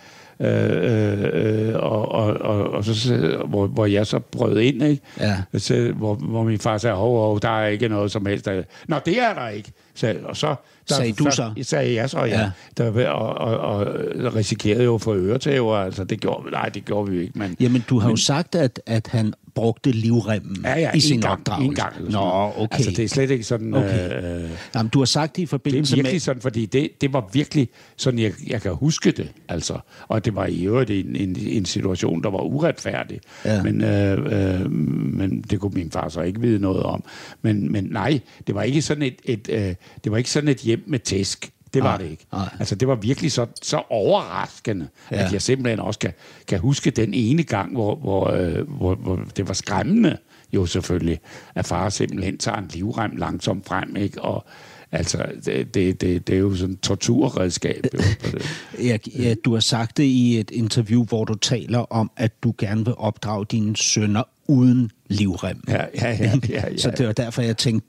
[0.42, 5.02] øh, øh, og, og, og, og så, hvor, hvor jeg så brød ind, ikke?
[5.20, 5.42] Ja.
[5.58, 8.44] Så, hvor, hvor min far sagde, hov, hov, der er ikke noget som helst.
[8.44, 8.62] Der.
[8.88, 9.72] Nå, det er der ikke.
[9.94, 10.54] Så, og så,
[10.88, 11.50] der, Sagde du så?
[11.62, 12.40] Sagde jeg så, ja.
[12.40, 12.50] Ja.
[12.76, 13.86] Der, og, og, og,
[14.34, 17.56] risikerede jo for øretæver, altså det gjorde, nej, det gjorde vi ikke, men...
[17.60, 21.32] Jamen, du har jo sagt, at, at han brugte livremmen Ja, ja, i sin gang,
[21.32, 21.68] opdragelse.
[21.68, 21.96] en gang.
[21.96, 22.76] eller Nå, okay.
[22.76, 23.74] Altså, det er slet ikke sådan...
[23.74, 24.42] Okay.
[24.44, 26.20] Øh, Jamen, du har sagt det i det forbindelse er virkelig med...
[26.20, 29.78] sådan, fordi det, det var virkelig sådan, jeg, jeg kan huske det, altså.
[30.08, 33.20] Og det var i øvrigt en, en, en situation, der var uretfærdig.
[33.44, 33.62] Ja.
[33.62, 37.04] Men, øh, øh, men det kunne min far så ikke vide noget om.
[37.42, 40.58] Men, men nej, det var ikke sådan et, et, øh, det var ikke sådan et
[40.58, 41.50] hjem med tæsk.
[41.74, 42.26] Det var Nej, det ikke.
[42.32, 42.48] nej.
[42.58, 45.16] Altså, det var virkelig så, så overraskende, ja.
[45.16, 46.12] At jeg simpelthen også kan,
[46.46, 50.16] kan huske den ene gang, hvor, hvor, øh, hvor, hvor det var skræmmende,
[50.52, 51.20] jo selvfølgelig,
[51.54, 54.22] at far simpelthen tager en livrem langsomt frem, ikke?
[54.22, 54.46] Og
[54.92, 57.86] altså, det, det, det, det er jo sådan et torturredskab.
[57.94, 58.46] Jo, på det.
[58.84, 62.54] Ja, ja, du har sagt det i et interview, hvor du taler om, at du
[62.58, 65.64] gerne vil opdrage dine sønner uden livrem.
[65.68, 66.76] Ja, ja, ja, ja, ja.
[66.76, 67.88] Så det var derfor, jeg tænkte,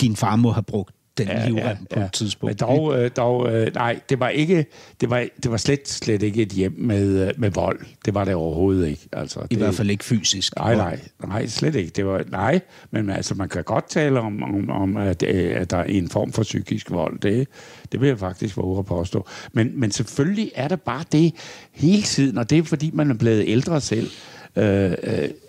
[0.00, 2.60] din far må have brugt den ja, livrem på et tidspunkt.
[2.60, 4.66] Men dog, øh, dog øh, nej, det var ikke,
[5.00, 7.80] det var, det var slet, slet ikke et hjem med, øh, med vold.
[8.04, 9.08] Det var det overhovedet ikke.
[9.12, 10.56] Altså, I det, hvert fald ikke fysisk.
[10.56, 11.90] Nej, nej, nej, slet ikke.
[11.90, 15.76] Det var, nej, men altså, man kan godt tale om, om, om at, at der
[15.76, 17.18] er en form for psykisk vold.
[17.18, 17.48] Det,
[17.92, 19.26] det vil jeg faktisk våge at påstå.
[19.52, 21.34] Men, men selvfølgelig er der bare det
[21.72, 24.10] hele tiden, og det er fordi, man er blevet ældre selv,
[24.56, 24.92] øh,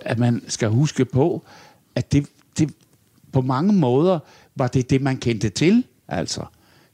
[0.01, 1.43] at man skal huske på,
[1.95, 2.27] at det,
[2.59, 2.73] det
[3.31, 4.19] på mange måder
[4.55, 6.45] var det det, man kendte til, altså.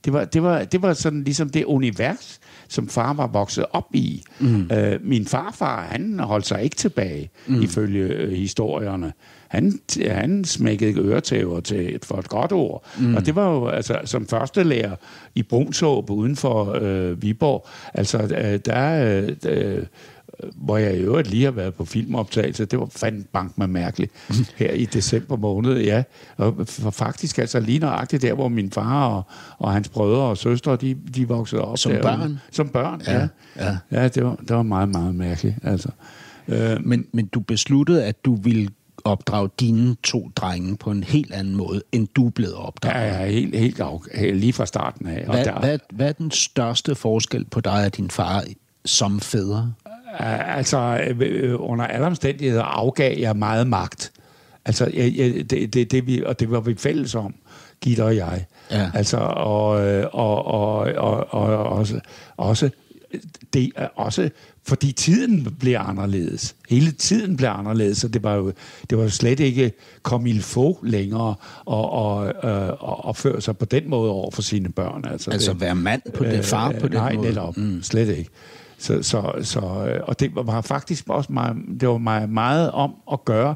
[0.06, 3.88] Det var, det var, det var sådan ligesom det univers, som far var vokset op
[3.94, 4.24] i.
[4.40, 4.72] Mm.
[4.72, 7.62] Øh, min farfar, han holdt sig ikke tilbage, mm.
[7.62, 9.14] ifølge øh, historierne.
[9.48, 12.84] Han, han smækkede øretæver til et, for et godt ord.
[13.00, 13.16] Mm.
[13.16, 14.96] Og det var jo altså, som første lærer
[15.36, 17.68] i Brunsåb uden for øh, Viborg.
[17.94, 19.20] Altså, øh, der...
[19.22, 19.84] Øh, øh,
[20.56, 22.66] hvor jeg i øvrigt lige har været på filmoptagelse.
[22.66, 24.12] Det var fandme bank med mærkeligt
[24.60, 26.04] her i december måned, ja.
[26.38, 29.24] Og faktisk altså lige nøjagtigt der, hvor min far og,
[29.58, 31.78] og hans brødre og søstre, de, de voksede op.
[31.78, 32.04] Som derude.
[32.04, 32.40] børn?
[32.52, 33.20] Som børn, ja.
[33.20, 33.28] Ja,
[33.60, 34.08] Ja, ja.
[34.08, 35.90] det, var, det var meget, meget mærkeligt, altså.
[36.48, 38.70] Øh, Men, men du besluttede, at du ville
[39.04, 43.14] opdrage dine to drenge på en helt anden måde, end du blevet opdraget.
[43.14, 45.26] ja, ja, helt, helt af, lige fra starten af.
[45.28, 48.44] Og Hvad, der, hvad, hvad er den største forskel på dig og din far
[48.86, 49.74] som fædre?
[50.20, 54.12] Uh, altså, øh, under alle omstændigheder afgav jeg meget magt.
[54.66, 57.36] Altså, jeg, jeg, det, det, det vi, og det var vi fælles om,
[57.82, 58.46] Gitte og jeg.
[58.72, 58.92] Ja.
[58.94, 62.00] Altså, og, øh, og, og, og, og også,
[62.38, 62.70] også,
[63.54, 64.30] det også
[64.70, 66.56] fordi tiden blev anderledes.
[66.70, 68.54] Hele tiden blev anderledes, så det var jo,
[68.90, 69.72] det var jo slet ikke
[70.04, 74.42] kom il få længere og, og, øh, og opføre sig på den måde over for
[74.42, 75.06] sine børn.
[75.12, 77.28] Altså, Altså det, være mand på det, far på den nej, måde?
[77.28, 77.58] netop.
[77.58, 77.84] Mm.
[77.84, 78.30] Slet ikke.
[78.80, 82.94] Så, så, så, øh, og det var faktisk også meget, det var meget, meget om
[83.12, 83.56] at gøre,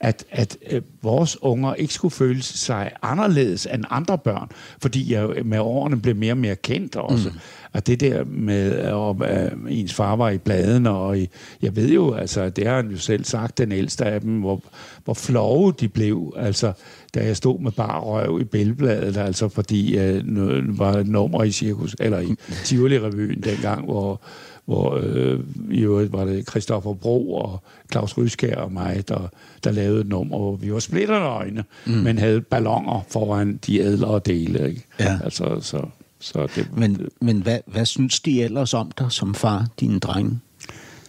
[0.00, 4.48] at, at øh, vores unger ikke skulle føle sig anderledes end andre børn,
[4.82, 7.28] fordi jeg med årene blev mere og mere kendt også.
[7.28, 7.38] Mm.
[7.72, 11.28] Og det der med, at øh, ens far var i bladene, og i,
[11.62, 14.62] jeg ved jo, altså, det har han jo selv sagt, den ældste af dem, hvor,
[15.04, 16.72] hvor flove de blev, altså,
[17.14, 21.96] da jeg stod med bare røv i bælgebladet, altså fordi øh, var nummer i cirkus,
[22.00, 22.34] eller i
[22.66, 24.20] Tivoli-revyen dengang, hvor,
[24.64, 29.28] hvor øh, i øvrigt var det Christoffer Bro og Claus Ryskær og mig, der,
[29.64, 31.92] der lavede et nummer, hvor vi var splitternøgne, mm.
[31.92, 34.68] men havde ballonger foran de ædlere dele.
[34.68, 34.84] Ikke?
[35.00, 35.18] Ja.
[35.24, 35.82] Altså, så,
[36.20, 40.40] så det, Men, men hvad, hvad synes de ellers om dig som far, dine drenge?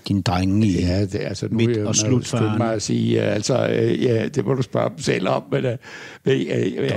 [0.08, 0.82] Dine drenge i...
[0.82, 2.44] Ja, det, altså nu Midt- er jeg og jo slutfaren.
[2.46, 2.50] Du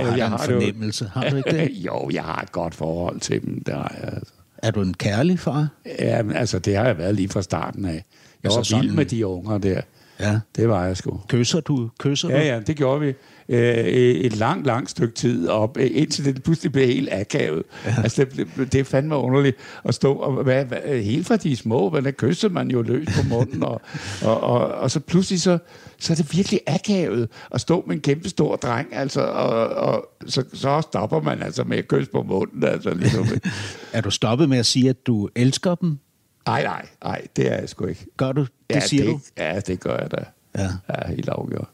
[0.09, 1.69] har jeg da en det jo- fornemmelse, har du ikke det?
[1.87, 4.33] jo, jeg har et godt forhold til dem, der er jeg, altså.
[4.63, 5.67] Er du en kærlig far?
[5.99, 7.91] Ja, altså, det har jeg været lige fra starten af.
[7.93, 8.01] Jeg
[8.43, 9.81] Altså var vild sådan- med de unger der.
[10.19, 10.39] Ja.
[10.55, 11.19] Det var jeg sgu.
[11.27, 11.89] Kysser du?
[11.99, 12.33] Kysser du?
[12.33, 13.13] Ja, ja, det gjorde vi
[13.49, 17.63] øh, et langt, langt stykke tid op, øh, indtil det pludselig blev helt akavet.
[17.85, 17.95] Ja.
[18.03, 21.89] Altså, det, det, er fandme underligt at stå og hvad, hvad, helt fra de små,
[21.89, 23.81] men der kysser man jo løs på munden, og,
[24.21, 25.57] og, og, og så pludselig så,
[25.99, 30.09] så er det virkelig akavet at stå med en kæmpe stor dreng, altså, og, og
[30.27, 33.27] så, så stopper man altså med at kysse på munden, altså ligesom.
[33.93, 35.97] Er du stoppet med at sige, at du elsker dem?
[36.45, 38.05] Nej, nej, nej, det er jeg sgu ikke.
[38.17, 38.41] Gør du?
[38.41, 39.19] Det ja, siger det, du?
[39.37, 40.23] Ja, det gør jeg da.
[40.57, 40.69] Ja.
[40.89, 41.67] Ja, helt afgjort.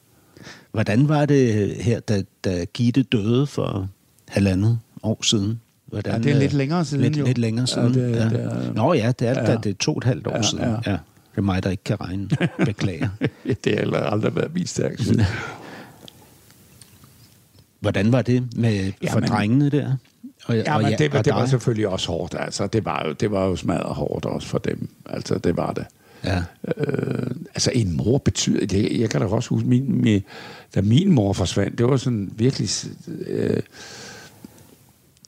[0.75, 3.87] Hvordan var det her, da, da Gitte døde for
[4.27, 5.61] halvandet år siden?
[5.85, 7.25] Hvordan, Ja, det er lidt øh, længere siden, Lidt, jo.
[7.25, 8.29] lidt længere Ja, siden, det- ja.
[8.29, 9.51] det er- Nå ja, det er, Ja.
[9.51, 9.57] ja.
[9.57, 10.63] det er to og et halvt år Ja, siden.
[10.63, 10.69] ja.
[10.91, 10.91] Ja.
[10.91, 12.29] Det er mig, der ikke kan regne.
[12.65, 13.09] Beklager.
[13.63, 15.03] det har aldrig været min stærke
[17.79, 19.95] Hvordan var det med for Jamen- drengene der?
[20.45, 21.49] Og, Ja, og men det, var- og det var dig?
[21.49, 22.35] selvfølgelig også hårdt.
[22.39, 24.89] Altså, det var jo, det var jo smadret hårdt også for dem.
[25.05, 25.85] Altså, det var det.
[26.25, 26.43] Ja.
[26.77, 28.65] Øh, altså, en mor betyder...
[28.65, 30.21] Det, jeg kan da også huske, min, min,
[30.75, 32.69] da min mor forsvandt, det var sådan virkelig...
[33.27, 33.59] Øh,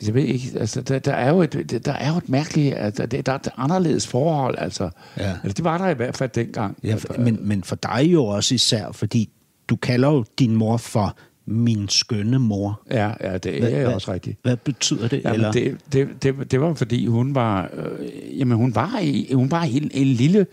[0.06, 3.06] jeg ved ikke, altså, der, der, er jo et, der er jo et mærkeligt, altså,
[3.06, 4.90] det, der er et anderledes forhold, altså.
[5.18, 5.30] Ja.
[5.44, 5.54] altså.
[5.58, 6.78] Det var der i hvert fald dengang.
[6.84, 9.30] Ja, for, men, men for dig jo også især, fordi
[9.70, 12.82] du kalder jo din mor for min skønne mor.
[12.92, 14.40] Ja, ja det er hvad- også rigtigt.
[14.44, 15.22] Hvad betyder det?
[15.24, 15.52] Jamen, eller?
[15.52, 19.62] det, det, det, det var fordi hun var øh, jamen hun var i- hun var
[19.64, 20.46] en, en lille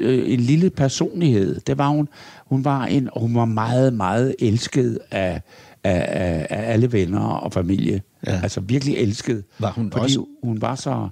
[0.00, 1.60] øh, en lille personlighed.
[1.60, 2.08] Det var hun.
[2.46, 5.42] Hun var en hun var meget meget elsket af
[5.84, 8.02] af, af, af alle venner og familie.
[8.26, 8.40] Ja.
[8.42, 9.44] Altså virkelig elsket.
[9.58, 11.08] Var hun fordi også- hun var så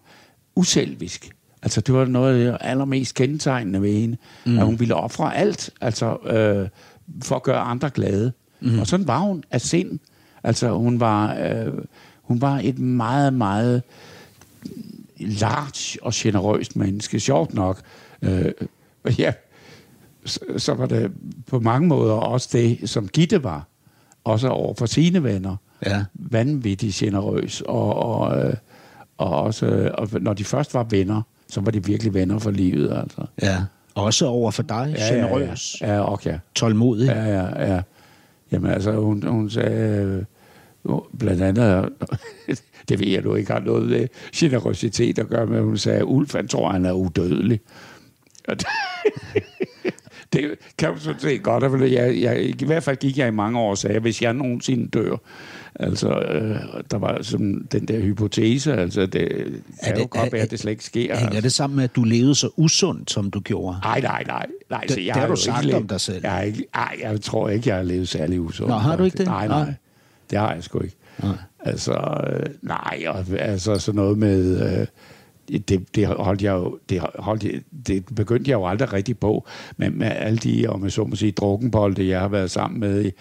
[0.57, 1.31] uselvisk.
[1.63, 4.59] Altså det var noget af det allermest kendetegnende ved hende, mm.
[4.59, 6.69] at hun ville ofre alt, altså øh,
[7.23, 8.33] for at gøre andre glade.
[8.61, 8.79] Mm.
[8.79, 9.99] Og sådan var hun af sind.
[10.45, 11.73] Altså hun var øh,
[12.23, 13.83] hun var et meget meget
[15.21, 17.21] large og generøst menneske.
[17.21, 17.81] Sjovt nok.
[18.23, 18.53] Øh,
[19.19, 19.33] ja,
[20.25, 21.13] så, så var det
[21.47, 23.67] på mange måder også det, som Gitte var.
[24.25, 25.57] Også over for sine venner.
[25.87, 26.05] Ja.
[26.15, 27.61] Vanvittigt generøs.
[27.61, 28.55] Og, og, øh,
[29.19, 32.99] og også, og når de først var venner, så var de virkelig venner for livet.
[32.99, 33.27] Altså.
[33.43, 33.65] Ja.
[33.95, 36.39] Også over for dig, ja, generøs, ja, Ja, ja, okay.
[36.55, 37.07] tålmodig.
[37.07, 37.83] Ja, ja, ja.
[38.53, 40.27] Jamen altså, hun, hun sagde
[40.89, 41.89] øh, blandt andet,
[42.89, 46.35] det ved jeg nu ikke har noget med generøsitet at gøre med, hun sagde, Ulf,
[46.35, 47.61] han tror, han er udødelig.
[48.51, 48.57] Og
[50.33, 53.31] det, kan man sådan set godt, for jeg, jeg, i hvert fald gik jeg i
[53.31, 55.17] mange år og sagde, hvis jeg nogensinde dør,
[55.75, 56.57] altså, øh,
[56.91, 59.29] der var sådan den der hypotese, altså, det
[59.85, 61.15] kan det- jo godt er- være, at det slet ikke sker.
[61.17, 61.41] Hænger altså.
[61.41, 63.77] det sammen med, at du levede så usundt, som du gjorde?
[63.83, 64.47] Nej, nej, nej.
[64.71, 66.21] nej Det- så jeg det har du jo sagt ikke om levet- dig selv.
[66.23, 68.69] Jeg, har ikke, ej, jeg tror ikke, jeg har levet særlig usundt.
[68.71, 69.27] Nå, har du ikke det?
[69.27, 69.65] Nej, nej.
[69.65, 69.75] Nej.
[70.31, 70.97] Det har jeg sgu ikke.
[71.23, 71.33] Nej.
[71.61, 71.93] Altså,
[72.33, 74.81] øh, nej, og, altså sådan noget med...
[74.81, 74.87] Øh,
[75.49, 77.53] det, det holdt jeg jo, det, holdt jeg,
[77.87, 81.17] det begyndte jeg jo aldrig rigtig på, men med alle de, om jeg så må
[81.17, 83.13] sige, drukkenbolde, jeg har været sammen med i,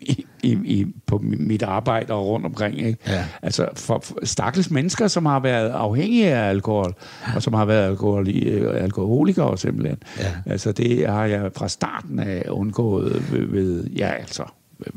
[0.00, 2.78] i, i, i, på mit arbejde og rundt omkring.
[2.78, 2.98] Ikke?
[3.06, 3.24] Ja.
[3.42, 6.94] Altså for, for stakkels mennesker, som har været afhængige af alkohol,
[7.34, 8.28] og som har været alkohol,
[8.74, 9.98] alkoholikere simpelthen.
[10.18, 10.32] Ja.
[10.46, 14.44] Altså det har jeg fra starten af undgået ved, ved ja altså,
[14.86, 14.92] øh,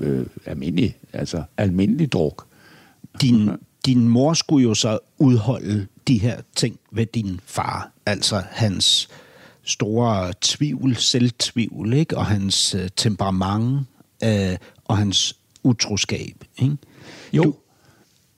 [0.00, 2.46] øh, almindelig, altså almindelig druk.
[3.20, 3.50] Din,
[3.86, 7.90] din mor skulle jo så udholde de her ting ved din far.
[8.06, 9.08] Altså hans
[9.64, 12.16] store tvivl, selvtvivl, ikke?
[12.16, 13.86] og hans øh, temperament
[14.24, 16.44] øh, og hans utroskab.
[16.58, 16.76] Ikke?
[17.32, 17.42] Jo.
[17.42, 17.54] Du-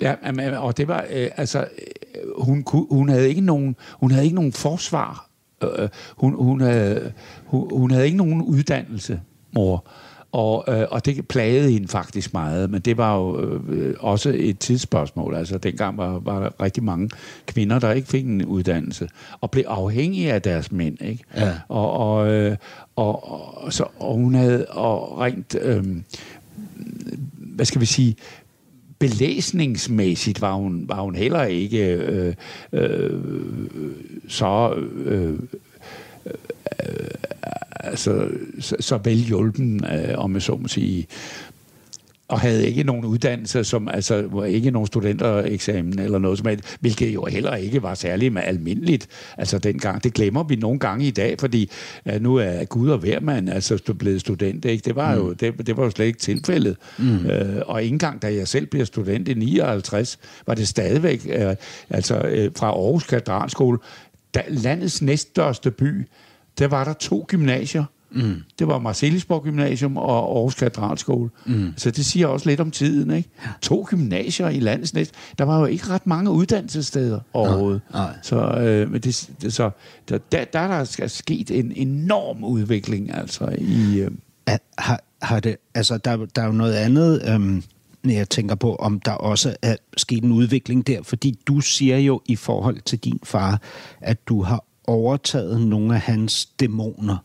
[0.00, 4.24] Ja, men- og det var øh, altså øh, hun hun havde ikke nogen hun havde
[4.24, 5.28] ikke nogen forsvar.
[5.62, 7.12] Øh, hun hun havde
[7.46, 9.20] hun, hun havde ikke nogen uddannelse,
[9.52, 9.85] mor.
[10.32, 14.58] Og, øh, og det plagede hende faktisk meget, men det var jo øh, også et
[14.58, 15.34] tidsspørgsmål.
[15.34, 17.10] Altså dengang var, var der rigtig mange
[17.46, 19.08] kvinder, der ikke fik en uddannelse,
[19.40, 21.02] og blev afhængige af deres mænd.
[21.02, 21.24] Ikke?
[21.36, 21.52] Ja.
[21.68, 22.56] Og, og, øh,
[22.96, 23.32] og,
[23.64, 25.84] og, så, og hun havde og rent, øh,
[27.36, 28.16] hvad skal vi sige,
[28.98, 32.34] belæsningsmæssigt var hun, var hun heller ikke øh,
[32.72, 33.20] øh,
[34.28, 35.38] så, øh,
[36.88, 37.08] øh,
[37.74, 38.28] altså,
[38.61, 41.06] så, så velhjulpen, øh, om jeg så må sige,
[42.32, 47.14] og havde ikke nogen uddannelse, som altså ikke nogen studentereksamen eller noget som helst, hvilket
[47.14, 49.08] jo heller ikke var særlig almindeligt.
[49.38, 51.70] Altså dengang, det glemmer vi nogle gange i dag, fordi
[52.06, 54.82] ja, nu er Gud og hver mand altså blevet student, ikke?
[54.85, 56.76] Det var jo det, det var jo slet ikke tilfældet.
[56.98, 57.26] Mm.
[57.26, 61.56] Øh, og ikke engang da jeg selv blev student i 59, var det stadigvæk øh,
[61.90, 63.78] altså øh, fra Aarhus Kvadratskole,
[64.35, 66.06] da, landets næststørste by,
[66.58, 67.84] der var der to gymnasier.
[68.14, 68.42] Mm.
[68.58, 71.30] Det var Marcellisborg Gymnasium og Aarhus Kvadratskole.
[71.46, 71.72] Mm.
[71.76, 73.28] Så det siger også lidt om tiden, ikke?
[73.62, 75.14] To gymnasier i landets næst.
[75.38, 77.80] Der var jo ikke ret mange uddannelsessteder overhovedet.
[77.92, 78.14] nej.
[78.22, 79.14] Så, øh, men det,
[79.48, 79.70] så
[80.08, 83.98] der, der, der er der sket en enorm udvikling, altså i...
[83.98, 84.10] Øh,
[84.78, 87.62] har, har det, altså, der, der er jo noget andet, øhm,
[88.02, 91.98] når jeg tænker på, om der også er sket en udvikling der, fordi du siger
[91.98, 93.60] jo i forhold til din far,
[94.00, 97.16] at du har overtaget nogle af hans dæmoner.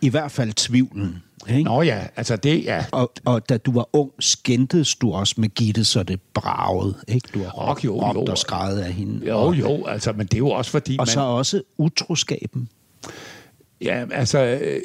[0.00, 1.22] I hvert fald tvivlen.
[1.48, 1.62] Ikke?
[1.62, 2.84] Nå ja, altså det ja.
[2.92, 6.94] Og, og da du var ung, skændtes du også med Gitte, så det bragede.
[7.08, 7.28] Ikke?
[7.34, 8.32] Du har Og jo, råbt jo.
[8.32, 9.26] og skrejet af hende.
[9.26, 11.06] Jo, og, jo, altså, men det er jo også fordi, og man...
[11.06, 12.68] så også utroskaben.
[13.80, 14.38] Ja, altså...
[14.38, 14.80] Øh,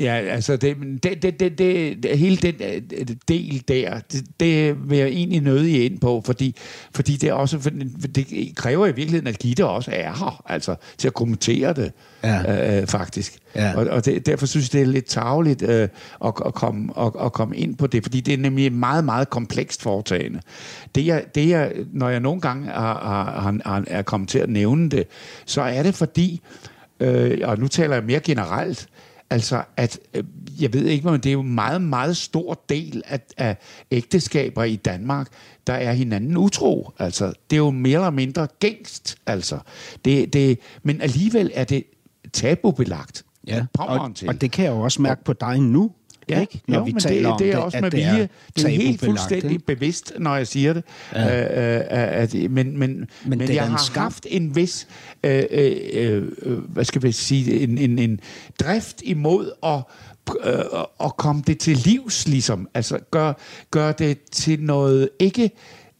[0.00, 4.90] ja, altså, det, det, det, det, det, det, hele den øh, del der, det, det
[4.90, 6.56] vil jeg egentlig nødig ind på, fordi,
[6.94, 7.70] fordi det, er også,
[8.14, 11.92] det kræver i virkeligheden, at Gitte også er her, altså til at kommentere det,
[12.24, 12.80] Ja.
[12.80, 13.38] øh, faktisk.
[13.54, 13.76] Ja.
[13.76, 15.88] Og, og det, derfor synes jeg, det er lidt tageligt øh,
[16.24, 19.04] at, at, komme, at, at komme ind på det, fordi det er nemlig et meget,
[19.04, 20.40] meget komplekst foretagende.
[20.94, 22.98] Det jeg, det jeg, når jeg nogle gange har,
[23.40, 25.04] har, har, er kommet til at nævne det,
[25.46, 26.40] så er det fordi,
[27.00, 28.86] øh, og nu taler jeg mere generelt,
[29.30, 30.24] altså at, øh,
[30.60, 33.56] jeg ved ikke, men det er jo en meget, meget stor del af, af
[33.90, 35.28] ægteskaber i Danmark,
[35.66, 36.90] der er hinanden utro.
[36.98, 39.58] Altså, det er jo mere eller mindre gængst, altså.
[40.04, 41.84] Det, det, men alligevel er det
[42.32, 43.24] tabubelagt.
[43.46, 44.28] Ja, og, til.
[44.28, 45.90] og det kan jeg jo også mærke på dig nu,
[46.30, 46.60] Ja, ikke?
[46.66, 48.28] når jo, vi men taler det, om det er det, også med det vilje.
[48.56, 49.64] Det er helt fuldstændig ikke?
[49.64, 50.84] bevidst, når jeg siger det.
[51.14, 51.42] Ja.
[51.42, 54.02] Øh, øh, at, men men, men, Men jeg har skam.
[54.02, 54.88] haft en vis,
[55.24, 58.20] øh, øh, øh, hvad skal vi sige, en, en, en
[58.60, 59.82] drift imod at
[60.44, 62.68] øh, at komme det til livs, ligesom.
[62.74, 63.32] Altså, gør,
[63.70, 65.50] gør det til noget ikke...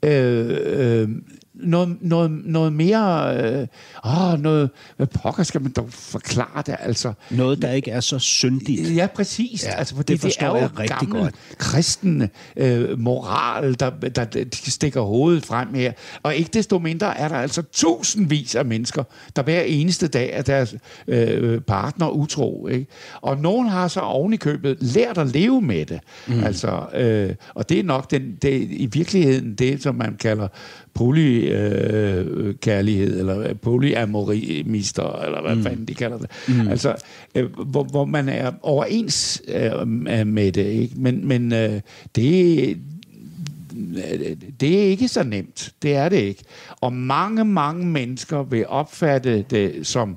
[0.03, 1.09] Øh, øh,
[1.63, 3.37] noget, noget, noget mere...
[3.37, 3.67] Øh,
[4.05, 4.71] åh, noget...
[4.97, 7.13] Hvad pokker skal man dog forklare det, altså?
[7.31, 8.97] Noget, der ikke er så syndigt.
[8.97, 9.65] Ja, præcis.
[9.65, 11.35] Ja, altså, fordi det forstår det er jo jeg rigtig gammel godt.
[11.59, 15.93] kristen øh, moral, der, der, der stikker hovedet frem her.
[16.23, 19.03] Og ikke desto mindre er der altså tusindvis af mennesker,
[19.37, 20.75] der hver eneste dag er deres
[21.09, 22.67] øh, partner utro.
[22.67, 22.87] Ikke?
[23.21, 26.01] Og nogen har så oven i købet lært at leve med det.
[26.27, 26.45] Mm.
[26.45, 30.49] Altså, øh, og det er nok den, det, i virkeligheden det, som man kalder
[30.95, 35.63] polykærlighed, øh, kærlighed, eller polyamorimister, eller hvad mm.
[35.63, 36.31] fanden de kalder det.
[36.49, 36.69] Mm.
[36.69, 36.95] Altså,
[37.35, 39.89] øh, hvor, hvor man er overens øh,
[40.27, 40.67] med det.
[40.67, 40.95] Ikke?
[40.97, 41.81] Men, men øh,
[42.15, 42.77] det,
[44.61, 45.73] det er ikke så nemt.
[45.83, 46.43] Det er det ikke.
[46.81, 50.17] Og mange, mange mennesker vil opfatte det som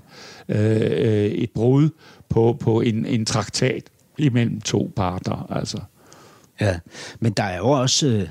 [0.50, 1.90] øh, et brud
[2.30, 3.84] på, på en, en traktat
[4.18, 5.48] imellem to parter.
[5.52, 5.80] Altså.
[6.62, 6.80] Ja,
[7.20, 8.08] men der er jo også...
[8.08, 8.28] Øh,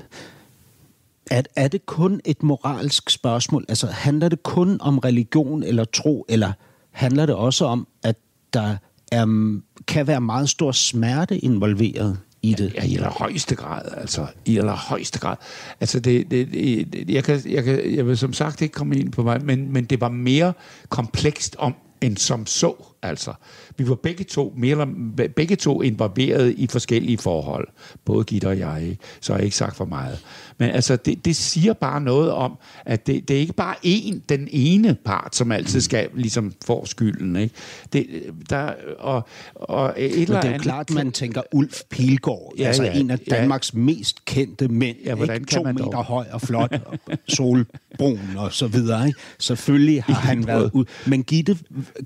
[1.31, 3.65] er, er det kun et moralsk spørgsmål?
[3.69, 6.51] Altså, handler det kun om religion eller tro, eller
[6.91, 8.15] handler det også om, at
[8.53, 8.77] der
[9.11, 12.73] er, kan være meget stor smerte involveret i det?
[12.75, 14.27] Ja, i allerhøjeste grad, altså.
[14.45, 15.35] I allerhøjeste grad.
[15.79, 19.11] Altså, det, det, det, jeg, kan, jeg, kan, jeg vil som sagt ikke komme ind
[19.11, 20.53] på mig, men, men det var mere
[20.89, 23.33] komplekst om, end som så, altså.
[23.77, 27.67] Vi var begge to, mere eller, begge to involveret i forskellige forhold.
[28.05, 30.19] Både Gitte og jeg, så har jeg ikke sagt for meget.
[30.57, 34.19] Men altså, det, det siger bare noget om, at det, det er ikke bare én,
[34.29, 37.35] den ene part, som altid skal ligesom få skylden.
[37.35, 37.55] Ikke?
[37.93, 38.07] Det,
[38.49, 42.53] der, og, og et Men eller det er jo andet- klart, man tænker Ulf Pilgaard,
[42.57, 43.35] Ja, ja, altså ja, en af ja.
[43.35, 45.45] Danmarks mest kendte mænd, Ja, hvordan ikke?
[45.45, 45.85] kan to man dog?
[45.85, 49.07] meter høj og flot, og solbrun og så videre.
[49.07, 49.19] Ikke?
[49.39, 50.85] Selvfølgelig har han været ud.
[51.07, 51.57] Men Gitte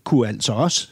[0.03, 0.89] kunne altså også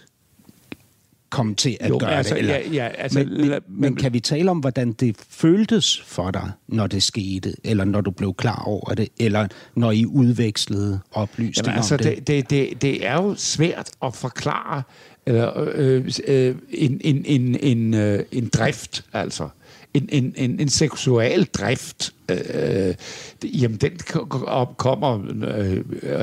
[1.35, 2.39] komme til at Jo, gøre altså, det.
[2.39, 6.31] Eller, ja, ja, altså, men, men, men kan vi tale om, hvordan det føltes for
[6.31, 10.99] dig, når det skete, eller når du blev klar over det, eller når I udvekslede
[11.11, 12.27] oplysninger Jamen, altså, om det?
[12.27, 14.83] det, det, det, er jo svært at forklare
[15.25, 19.49] eller, øh, øh, en, en, en, en, øh, en drift, altså.
[19.93, 22.37] En, en, en, en seksuel drift, øh,
[23.41, 23.91] det- jamen den
[24.77, 25.77] kommer, øh,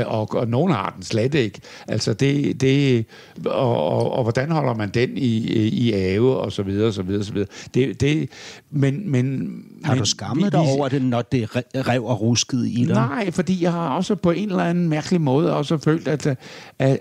[0.07, 1.61] og, og nogen har den slet ikke.
[1.89, 3.05] Altså det, det
[3.47, 5.37] og, og, og hvordan holder man den i,
[5.69, 7.49] i ave, og så videre, og så videre, og så videre.
[7.75, 8.29] Det, det,
[8.71, 9.53] men, men,
[9.85, 12.85] Har du skammet vi- dig vi- over det, når det re- rev og ruskede i
[12.85, 12.95] dig?
[12.95, 16.37] Nej, fordi jeg har også på en eller anden mærkelig måde også følt, at, at,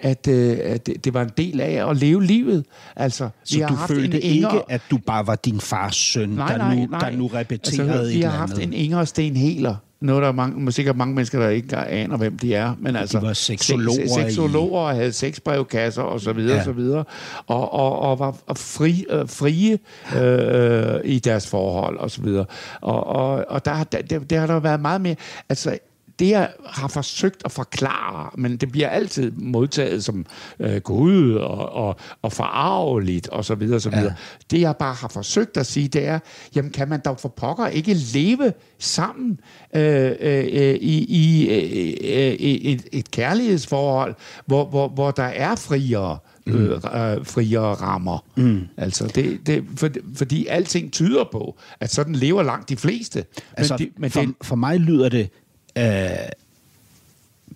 [0.01, 2.65] at, øh, at det var en del af at leve livet.
[2.95, 6.75] Altså, Så du følte ikke, at du bare var din fars søn, nej, der, nej,
[6.75, 7.09] nu, nej.
[7.09, 8.63] der nu repeterede altså, et Vi eller har haft andet?
[8.67, 9.75] en Inger Sten Heler.
[10.01, 12.73] Noget, der er mange, sikkert mange mennesker, der ikke aner, hvem de er.
[12.79, 16.59] Men altså, var seksologer se- se- seksologer og havde sexbrevkasser og så videre, Ja.
[16.59, 17.03] og så videre.
[17.47, 19.79] Og, og, og var fri, øh, frie
[20.15, 22.45] øh, i deres forhold og så videre.
[22.81, 25.15] Og, og, og der, der, der, der har der været meget mere...
[25.49, 25.77] Altså,
[26.21, 30.25] det, jeg har forsøgt at forklare, men det bliver altid modtaget som
[30.59, 34.05] øh, gud og, og, og forarveligt og så videre, så videre.
[34.05, 34.13] Ja.
[34.51, 36.19] Det, jeg bare har forsøgt at sige, det er,
[36.55, 39.39] jamen kan man dog for pokker ikke leve sammen
[39.75, 44.15] øh, øh, øh, i, i øh, øh, et, et kærlighedsforhold,
[44.45, 48.25] hvor, hvor, hvor der er friere øh, øh, friere rammer.
[48.35, 48.61] Mm.
[48.77, 53.19] Altså det, det, for, fordi alting tyder på, at sådan lever langt de fleste.
[53.19, 55.29] Men Altså, det, men for, det, for mig lyder det
[55.77, 56.09] øh,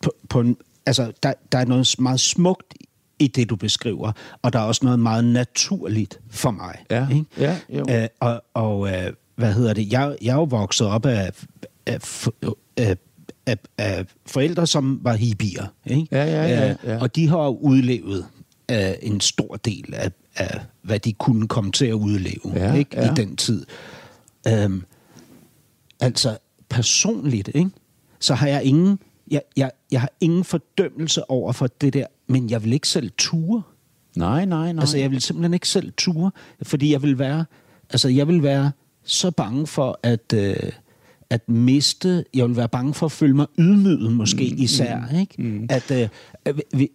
[0.01, 2.73] på, på en, altså, der, der er noget meget smukt
[3.19, 4.11] i det, du beskriver,
[4.41, 6.75] og der er også noget meget naturligt for mig.
[6.91, 7.25] Ja, ikke?
[7.37, 7.85] ja, jo.
[7.89, 9.91] Øh, og og øh, hvad hedder det?
[9.93, 11.31] Jeg, jeg er jo vokset op af,
[11.85, 12.27] af,
[12.77, 12.97] af,
[13.45, 15.65] af, af forældre, som var hippier.
[15.85, 16.07] Ikke?
[16.11, 17.01] Ja, ja, ja, Øh, ja.
[17.01, 18.25] Og de har jo udlevet
[18.71, 23.01] øh, en stor del af, af, hvad de kunne komme til at udleve Ja, ikke?
[23.01, 23.11] ja.
[23.11, 23.65] i den tid.
[24.47, 24.83] Øhm,
[25.99, 26.37] altså
[26.69, 27.69] personligt, ikke?
[28.25, 28.99] Så har jeg ingen,
[29.31, 33.11] jeg, jeg, jeg har ingen fordømmelse over for det der, men jeg vil ikke selv
[33.17, 33.61] ture.
[34.15, 34.81] nej, nej, nej.
[34.81, 36.31] Altså jeg vil simpelthen ikke selv ture,
[36.63, 37.45] fordi jeg vil være,
[37.89, 38.71] altså jeg vil være
[39.03, 40.71] så bange for, at, øh,
[41.29, 45.19] at miste, jeg vil være bange for at føle mig ydmyget måske mm, især, mm,
[45.19, 45.35] ikke?
[45.37, 45.67] Mm.
[45.69, 46.07] At øh,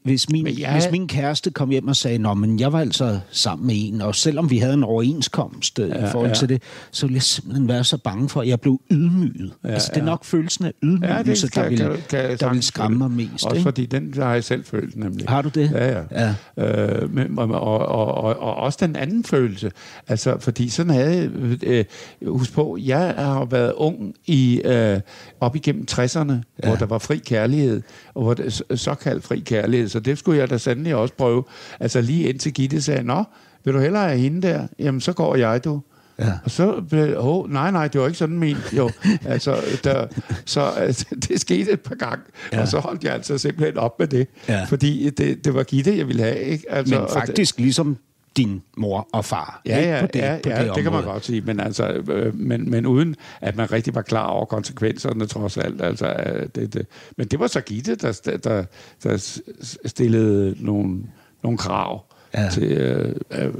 [0.05, 0.73] hvis, min, jeg...
[0.73, 4.01] hvis min kæreste kom hjem og sagde, nå, men jeg var altså sammen med en,
[4.01, 6.35] og selvom vi havde en overenskomst øh, ja, i forhold ja.
[6.35, 9.53] til det, så ville jeg simpelthen være så bange for, at jeg blev ydmyget.
[9.65, 12.53] Ja, altså, det er nok følelsen af ydmygelse, ja, kan, der, vil, kan, kan, der
[12.53, 13.45] vil skræmme mig mest.
[13.45, 13.63] Også ikke?
[13.63, 15.29] fordi den har jeg selv følt, nemlig.
[15.29, 15.71] Har du det?
[15.71, 16.35] Ja, ja.
[16.57, 17.03] ja.
[17.03, 19.71] Øh, men, og, og, og, og, og også den anden følelse.
[20.09, 21.31] Altså, fordi sådan havde...
[21.63, 21.85] Øh,
[22.27, 25.01] husk på, jeg har været ung i øh,
[25.41, 26.67] op igennem 60'erne, ja.
[26.67, 27.83] hvor der var fri kærlighed,
[28.15, 31.45] og hvor det, såkaldt fri kærlighed, så det skulle jeg da sandelig også prøve.
[31.81, 33.25] Altså lige indtil Gitte sagde, nå,
[33.65, 34.67] vil du hellere have hende der?
[34.79, 35.81] Jamen, så går jeg, du.
[36.19, 36.33] Ja.
[36.45, 38.57] Og så blev oh, nej, nej, det var ikke sådan min.
[38.77, 38.91] Jo,
[39.25, 40.07] altså, der,
[40.45, 42.61] så altså, det skete et par gange, ja.
[42.61, 44.65] og så holdt jeg altså simpelthen op med det, ja.
[44.65, 46.39] fordi det, det var Gitte, jeg ville have.
[46.39, 46.65] Ikke?
[46.71, 47.97] Altså, Men faktisk det, ligesom
[48.37, 49.63] din mor og far.
[49.67, 51.89] Ja, ja, på det, ja, på ja det, det kan man godt sige, men, altså,
[51.89, 55.83] øh, men, men uden at man rigtig var klar over konsekvenserne trods alt.
[55.83, 56.87] Altså, øh, det, det.
[57.17, 58.65] Men det var så Gitte, der, der,
[59.03, 59.41] der
[59.87, 61.03] stillede nogle,
[61.43, 62.05] nogle krav
[62.35, 62.49] ja.
[62.49, 62.73] til...
[62.73, 63.55] Øh, øh,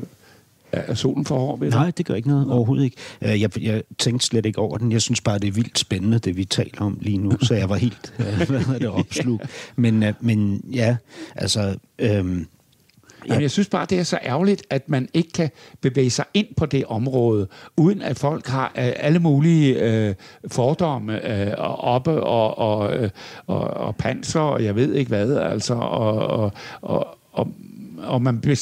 [0.73, 2.51] er solen for hård ved Nej, det gør ikke noget.
[2.51, 2.97] Overhovedet ikke.
[3.23, 4.93] Øh, jeg, jeg tænkte slet ikke over den.
[4.93, 7.33] Jeg synes bare, det er vildt spændende, det vi taler om lige nu.
[7.43, 8.15] Så jeg var helt
[8.49, 9.41] hvad det, opslug.
[9.77, 10.97] Men, men ja,
[11.35, 11.77] altså...
[11.99, 12.47] Øhm,
[13.29, 13.35] Ja.
[13.35, 15.51] Men jeg synes bare, det er så ærgerligt, at man ikke kan
[15.81, 20.15] bevæge sig ind på det område, uden at folk har øh, alle mulige øh,
[20.49, 23.11] fordomme øh, oppe og, og, øh,
[23.47, 26.53] og, og panser, og jeg ved ikke hvad, altså, og, og,
[26.83, 27.49] og, og
[28.03, 28.57] og man blev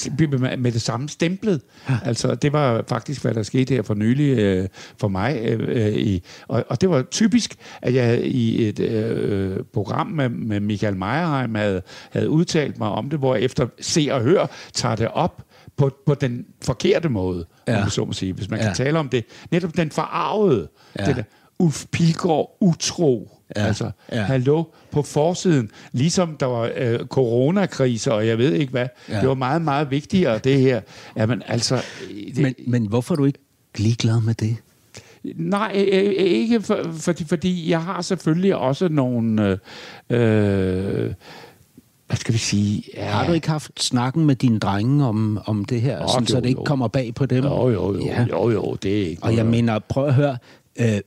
[0.59, 1.61] med det samme stemplet.
[2.05, 5.41] Altså, det var faktisk, hvad der skete her for nylig øh, for mig.
[5.43, 10.28] Øh, øh, i, og, og det var typisk, at jeg i et øh, program med,
[10.28, 14.47] med Michael Meyerheim havde, havde udtalt mig om det, hvor jeg efter se og hør
[14.72, 15.43] tager det op
[15.76, 17.82] på, på den forkerte måde, ja.
[17.82, 18.64] om så må sige, hvis man ja.
[18.66, 19.24] kan tale om det.
[19.51, 20.68] Netop den forarvede,
[20.99, 21.05] ja.
[21.05, 21.22] det der,
[21.59, 23.31] Ulf Pilgaard utro.
[23.57, 24.23] Ja, altså, ja.
[24.23, 28.87] hallo, på forsiden, ligesom der var øh, coronakriser, og jeg ved ikke hvad.
[29.09, 29.21] Ja.
[29.21, 30.81] Det var meget, meget vigtigere, det her.
[31.17, 31.83] Jamen, altså...
[32.35, 33.39] Det, men, men hvorfor er du ikke
[33.77, 34.57] ligeglad med det?
[35.37, 39.59] Nej, øh, øh, ikke for, fordi, fordi jeg har selvfølgelig også nogle...
[40.11, 41.15] Øh,
[42.07, 42.83] hvad skal vi sige?
[42.95, 43.05] Ja.
[43.05, 46.27] Har du ikke haft snakken med dine drenge om, om det her, oh, sådan, jo,
[46.27, 46.65] så det ikke jo.
[46.65, 47.45] kommer bag på dem?
[47.45, 48.27] Jo, jo, jo, ja.
[48.31, 50.37] jo, jo det er ikke Og jeg mener, prøv at høre,
[50.81, 51.01] øh,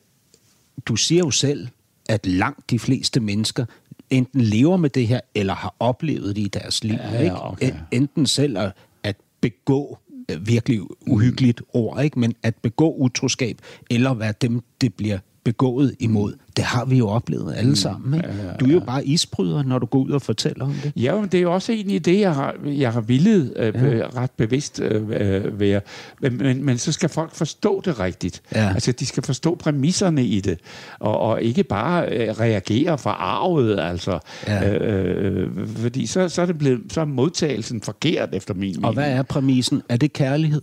[0.86, 1.68] du siger jo selv,
[2.10, 3.66] at langt de fleste mennesker
[4.10, 6.98] enten lever med det her, eller har oplevet det i deres liv.
[7.12, 7.42] Ja, ikke?
[7.42, 7.74] Okay.
[7.92, 8.72] Enten selv at,
[9.04, 9.98] at begå
[10.32, 12.20] øh, virkelig uhyggeligt ord, ikke?
[12.20, 13.58] men at begå utroskab,
[13.90, 16.34] eller være dem, det bliver begået imod.
[16.58, 17.76] Det har vi jo oplevet alle mm.
[17.76, 18.14] sammen.
[18.14, 18.30] Ikke?
[18.60, 20.92] Du er jo bare isbryder, når du går ud og fortæller om det.
[20.96, 24.06] Ja, men det er jo også egentlig det, jeg har, jeg har villet øh, ja.
[24.16, 25.82] ret bevidst øh, være.
[26.22, 28.42] Men, men, men så skal folk forstå det rigtigt.
[28.56, 28.74] Ja.
[28.74, 30.60] Altså, de skal forstå præmisserne i det,
[31.00, 34.20] og, og ikke bare øh, reagere for arvet, altså.
[34.48, 34.74] Ja.
[34.74, 38.86] Øh, øh, fordi så, så, er det blevet, så er modtagelsen forkert, efter min mening.
[38.86, 39.82] Og hvad er præmissen?
[39.90, 40.62] Er det kærlighed?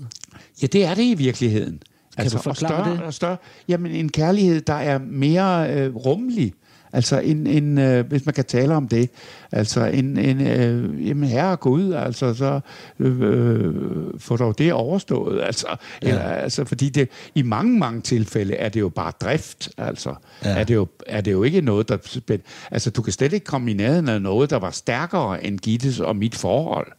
[0.62, 1.80] Ja, det er det i virkeligheden.
[2.18, 3.02] Kan altså, du forklare og større, det?
[3.02, 3.36] Og større,
[3.68, 6.54] jamen en kærlighed, der er mere øh, rummelig.
[6.92, 9.10] Altså en, en øh, hvis man kan tale om det,
[9.52, 12.60] altså en, en øh, jamen herre Gud, altså så
[12.98, 13.74] øh, øh,
[14.18, 15.66] får dog det overstået, altså,
[16.02, 16.08] ja.
[16.08, 20.14] eller, altså fordi det, i mange, mange tilfælde er det jo bare drift, altså,
[20.44, 20.60] ja.
[20.60, 22.38] er, det jo, er det jo ikke noget, der
[22.70, 26.00] altså du kan slet ikke komme i nærheden af noget, der var stærkere end Gittes
[26.00, 26.92] og mit forhold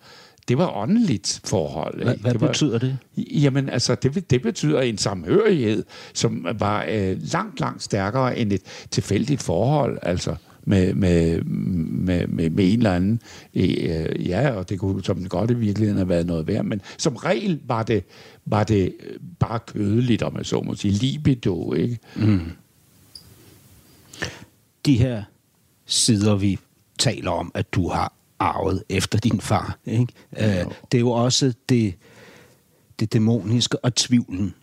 [0.50, 2.04] det var åndeligt forhold.
[2.04, 2.98] Hvad, hvad det var, betyder det?
[3.18, 5.84] Jamen, altså, det, det betyder en samhørighed,
[6.14, 12.50] som var øh, langt, langt stærkere end et tilfældigt forhold, altså med, med, med, med,
[12.50, 13.22] med en eller anden.
[13.54, 17.16] Øh, ja, og det kunne som godt i virkeligheden have været noget værd, men som
[17.16, 18.04] regel var det,
[18.46, 18.96] var det
[19.40, 22.00] bare kødeligt, om man så må sige, libido, ikke?
[22.16, 22.52] Mm.
[24.86, 25.24] De her
[25.86, 26.60] sider, vi
[27.00, 29.78] taler om, at du har arvet efter din far.
[29.86, 30.14] Ikke?
[30.38, 30.60] Ja.
[30.60, 31.96] Øh, det er jo også det,
[33.00, 34.56] det dæmoniske og tvivlen.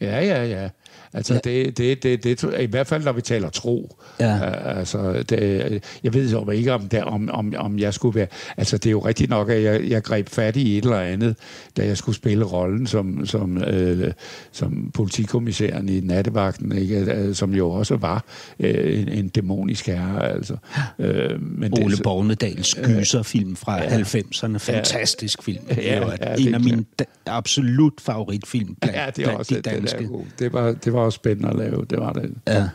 [0.00, 0.68] Ja, ja, ja.
[1.12, 1.40] Altså, ja.
[1.44, 3.96] det, det, det, det, i hvert fald, når vi taler tro.
[4.20, 4.36] Ja.
[4.36, 8.26] Uh, altså, det, jeg ved jo ikke, om, det, om, om, om jeg skulle være...
[8.56, 11.36] Altså, det er jo rigtigt nok, at jeg, jeg greb fat i et eller andet,
[11.76, 14.12] da jeg skulle spille rollen som, som, øh,
[14.52, 17.28] som politikommissæren i nattevagten, ikke?
[17.28, 18.24] Uh, som jo også var
[18.60, 20.28] øh, en, en dæmonisk herre.
[20.28, 20.56] Altså.
[20.98, 21.06] Uh,
[21.40, 24.58] men Ole det, Bornedals gyserfilm fra ja, 90'erne.
[24.58, 25.64] Fantastisk film.
[25.68, 26.84] Ja, det var ja, en det, af mine
[27.26, 29.98] absolut favoritfilm blandt, ja, det er også, de danske.
[29.98, 32.34] Det, det, var, det var også spændende at lave, det var det.
[32.46, 32.68] Ja.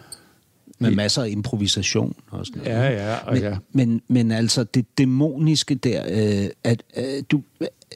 [0.79, 2.75] Med masser af improvisation og sådan noget.
[2.75, 3.15] Ja, ja.
[3.25, 3.57] Og men, ja.
[3.71, 7.41] Men, men altså, det dæmoniske der, øh, at øh, du,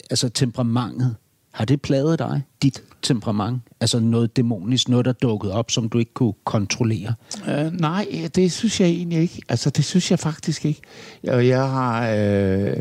[0.10, 1.16] altså temperamentet,
[1.58, 3.62] Har det plaget dig, dit temperament?
[3.80, 7.14] Altså noget dæmonisk, noget der dukkede op, som du ikke kunne kontrollere?
[7.48, 9.42] Uh, nej, det synes jeg egentlig ikke.
[9.50, 10.82] Altså, det synes jeg faktisk ikke.
[11.28, 12.10] Og jeg har...
[12.12, 12.78] Øh,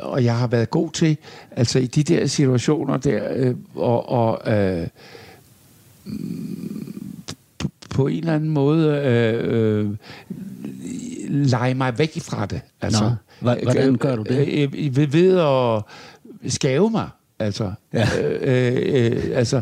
[0.00, 1.16] og jeg har været god til,
[1.50, 4.86] altså i de der situationer der, øh, og, og øh,
[7.58, 9.90] på, på en eller anden måde øh, øh,
[11.28, 12.60] lege mig væk fra det.
[12.80, 14.48] Altså, Nå, hvordan gør du det?
[14.48, 15.82] Øh, øh, ved, ved at
[16.52, 17.08] skave mig.
[17.40, 18.08] Altså, ja.
[18.22, 19.60] øh, øh, altså,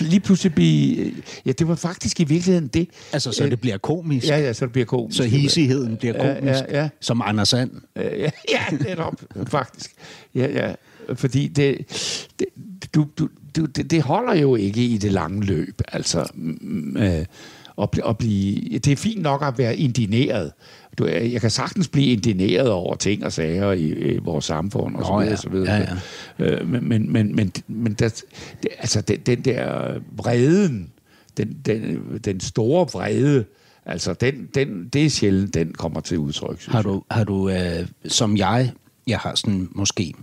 [0.00, 1.12] lige pludselig blive...
[1.46, 2.88] Ja, det var faktisk i virkeligheden det.
[3.12, 4.28] Altså, så det bliver komisk?
[4.28, 5.16] Ja, ja, så det bliver komisk.
[5.16, 6.88] Så hissigheden bliver komisk, ja, ja, ja.
[7.00, 7.70] som Anders Sand?
[7.96, 9.14] Ja, ja netop,
[9.46, 9.92] faktisk.
[10.34, 10.74] Ja, ja,
[11.14, 11.78] fordi det,
[12.38, 12.46] det,
[12.94, 16.32] du, du, du, det, det holder jo ikke i det lange løb, altså...
[16.96, 17.24] Øh,
[17.82, 20.52] at, at blive, det er fint nok at være indineret.
[20.98, 25.06] Du, jeg kan sagtens blive indineret over ting og sager i, i vores samfund og
[25.06, 25.36] så videre, ja.
[25.36, 25.74] så videre.
[25.74, 25.86] Ja,
[26.38, 26.44] ja.
[26.44, 28.22] Øh, men men, men, men, men der,
[28.62, 30.90] det, altså den, den der vreden,
[31.36, 33.44] den, den, den store vrede,
[33.86, 36.66] altså den, den, det er sjældent, den kommer til udtryk.
[36.66, 38.72] Har du, har du øh, som jeg,
[39.06, 40.14] jeg har sådan måske,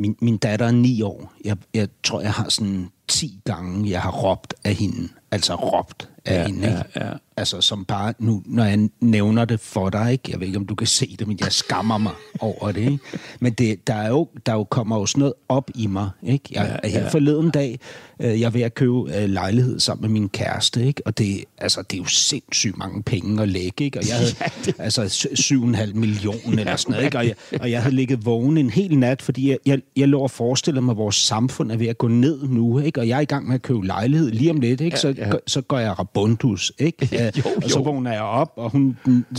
[0.00, 4.00] min, min datter er ni år, jeg, jeg tror, jeg har sådan 10 gange, jeg
[4.00, 5.08] har råbt af hende.
[5.30, 6.84] Altså råbt af ja, hende, ikke?
[6.96, 7.12] Ja, ja.
[7.36, 10.30] Altså som bare, nu når jeg nævner det for dig, ikke?
[10.30, 12.98] Jeg ved ikke, om du kan se det, men jeg skammer mig over det, ikke?
[13.40, 16.44] Men det, der, er jo, der jo kommer jo sådan noget op i mig, ikke?
[16.52, 17.00] Jeg, ja, ja.
[17.00, 17.80] Her forleden dag,
[18.20, 21.02] øh, jeg er ved at købe øh, lejlighed sammen med min kæreste, ikke?
[21.06, 23.98] Og det, altså, det er jo sindssygt mange penge at lægge, ikke?
[23.98, 24.74] Og jeg havde ja, det...
[24.78, 27.18] altså 7,5 millioner eller sådan noget, ikke?
[27.18, 30.20] Og jeg, og jeg havde ligget vågen en hel nat, fordi jeg, jeg, jeg lå
[30.20, 33.00] og forestillede mig, at vores samfund er ved at gå ned nu, ikke?
[33.00, 35.00] Og jeg er i gang med at købe lejlighed lige om lidt, ikke?
[35.00, 35.32] Så, ja, ja.
[35.46, 37.08] så går jeg rabundus, ikke?
[37.36, 37.56] jo, jo.
[37.64, 38.96] Og så vågner jeg op, og hun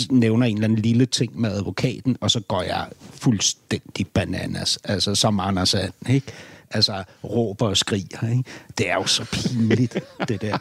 [0.09, 4.79] nævner en eller anden lille ting med advokaten, og så går jeg fuldstændig bananas.
[4.83, 6.31] Altså, som Anders er, ikke?
[6.71, 8.43] Altså, råber og skriger, ikke?
[8.77, 10.57] Det er jo så pinligt, det der.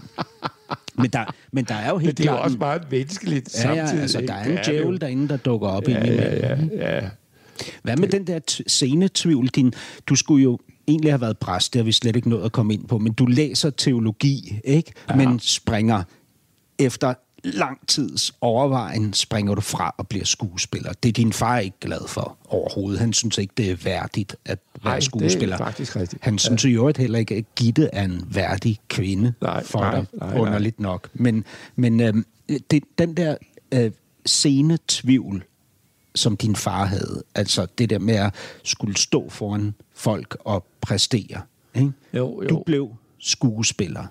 [0.95, 3.73] Men der, men der er jo helt Men det er jo også meget menneskeligt ja,
[3.73, 4.03] ja, samtidig.
[4.03, 7.09] altså, der er en djævel derinde, der dukker op ja, i ja, ja, ja.
[7.83, 9.49] Hvad med den der scenetvivl?
[9.49, 9.73] Din,
[10.07, 10.59] du skulle jo
[10.89, 13.13] egentlig have været præst, det har vi slet ikke nået at komme ind på, men
[13.13, 14.93] du læser teologi, ikke?
[15.11, 15.17] Ja.
[15.17, 16.03] Men springer
[16.79, 17.15] efter
[17.45, 20.93] lang tids overvejen springer du fra og bliver skuespiller.
[21.03, 23.01] Det er din far ikke glad for overhovedet.
[23.01, 25.57] Han synes ikke, det er værdigt at være nej, skuespiller.
[25.57, 26.25] det er faktisk rigtigt.
[26.25, 26.69] Han synes ja.
[26.69, 30.39] i øvrigt heller ikke, at Gitte er en værdig kvinde nej, for nej, dig, nej,
[30.39, 30.91] underligt nej.
[30.91, 31.09] nok.
[31.15, 31.45] Men,
[31.77, 32.15] men øh,
[32.71, 33.37] det, den der
[33.73, 33.91] øh,
[34.27, 35.45] scene tvivl,
[36.15, 41.41] som din far havde, altså det der med at skulle stå foran folk og præstere.
[41.75, 41.93] Ikke?
[42.15, 42.49] Jo, jo.
[42.49, 44.05] Du blev skuespiller.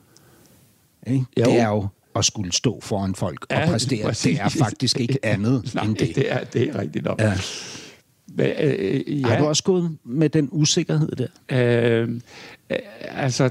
[1.08, 1.26] Ikke?
[1.40, 1.46] Jo.
[1.46, 4.04] Det er jo at skulle stå foran folk ja, og præstere.
[4.04, 4.38] Præcis.
[4.38, 6.16] Det er faktisk ikke andet Nej, end det.
[6.16, 7.22] det er, det er rigtigt nok.
[7.22, 7.34] Ja.
[8.36, 9.28] Men, øh, ja.
[9.28, 11.28] Har du også gået med den usikkerhed der?
[11.52, 12.10] Øh,
[12.70, 13.50] øh, altså,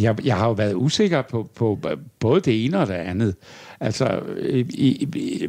[0.00, 1.78] jeg, jeg har jo været usikker på, på
[2.18, 3.34] både det ene og det andet.
[3.80, 5.48] Altså, i, i,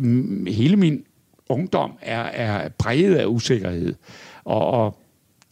[0.51, 1.03] hele min
[1.49, 3.93] ungdom er, er præget af usikkerhed.
[4.43, 4.97] Og, og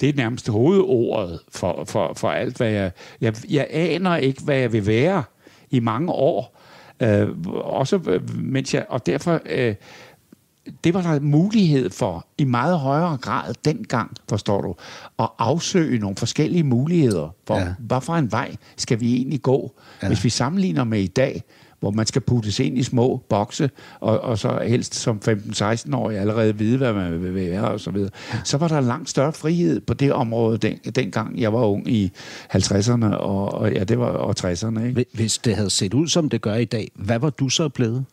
[0.02, 2.92] det er nærmest hovedordet for, for, for alt, hvad jeg,
[3.22, 3.36] jeg...
[3.50, 5.24] Jeg aner ikke, hvad jeg vil være
[5.70, 6.58] i mange år.
[7.00, 9.76] Øh, også øh, mens jeg, og derfor, øh,
[10.84, 14.76] det var der mulighed for i meget højere grad dengang, forstår du,
[15.20, 17.74] at afsøge nogle forskellige muligheder for, ja.
[17.80, 19.72] hvad for en vej skal vi egentlig gå,
[20.04, 20.08] ja.
[20.08, 21.44] hvis vi sammenligner med i dag,
[21.82, 23.70] hvor man skal puttes ind i små bokse,
[24.00, 28.10] og, og så helst som 15-16-årig allerede vide, hvad man vil være, og så videre.
[28.44, 32.12] Så var der langt større frihed på det område, den, dengang jeg var ung i
[32.56, 34.84] 50'erne, og, og, ja, det var, og 60'erne.
[34.84, 35.06] Ikke?
[35.14, 38.06] Hvis det havde set ud, som det gør i dag, hvad var du så blevet?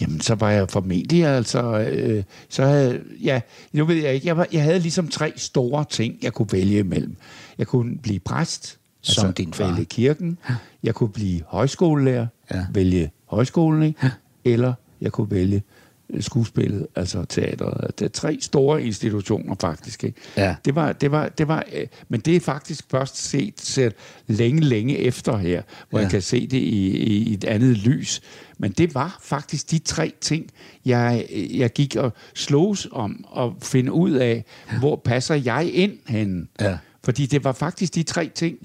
[0.00, 1.78] Jamen, så var jeg formentlig altså...
[1.78, 3.40] Øh, så havde, ja,
[3.72, 4.26] nu ved jeg ikke.
[4.26, 7.16] Jeg, var, jeg havde ligesom tre store ting, jeg kunne vælge imellem.
[7.58, 9.66] Jeg kunne blive præst, som altså, din far.
[9.66, 10.38] vælge kirken.
[10.82, 12.66] Jeg kunne blive højskolelærer, ja.
[12.72, 14.00] vælge højskolen, ikke?
[14.02, 14.10] Ja.
[14.44, 15.62] eller jeg kunne vælge
[16.10, 17.98] øh, skuespillet, altså teateret.
[17.98, 20.04] Det er tre store institutioner faktisk.
[20.04, 20.20] Ikke?
[20.36, 20.56] Ja.
[20.64, 23.92] Det var, det var, det var, øh, men det er faktisk først set, set
[24.26, 26.02] længe, længe efter her, hvor ja.
[26.02, 28.20] jeg kan se det i, i et andet lys.
[28.58, 30.46] Men det var faktisk de tre ting,
[30.84, 34.78] jeg, jeg gik og slogs om at finde ud af, ja.
[34.78, 36.48] hvor passer jeg ind hen.
[36.60, 36.78] Ja.
[37.04, 38.58] Fordi det var faktisk de tre ting,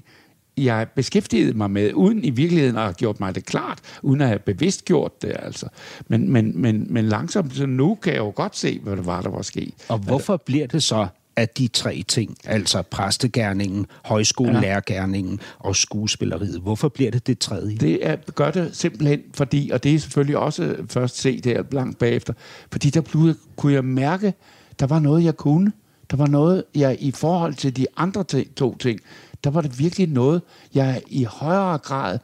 [0.56, 4.28] jeg beskæftigede mig med, uden i virkeligheden at have gjort mig det klart, uden at
[4.28, 5.68] have bevidst gjort det, altså.
[6.08, 9.20] Men, men, men, men langsomt, så nu kan jeg jo godt se, hvad det var,
[9.20, 9.74] der var sket.
[9.88, 16.88] Og hvorfor bliver det så, at de tre ting, altså præstegærningen, højskolelærergærningen og skuespilleriet, hvorfor
[16.88, 17.76] bliver det det tredje?
[17.76, 21.98] Det er, gør det simpelthen, fordi, og det er selvfølgelig også først set her langt
[21.98, 22.32] bagefter,
[22.72, 24.34] fordi der kunne jeg mærke,
[24.80, 25.72] der var noget, jeg kunne,
[26.10, 28.24] Der var noget, jeg i forhold til de andre
[28.56, 29.00] to ting,
[29.44, 30.42] der var det virkelig noget,
[30.74, 32.18] jeg i højere grad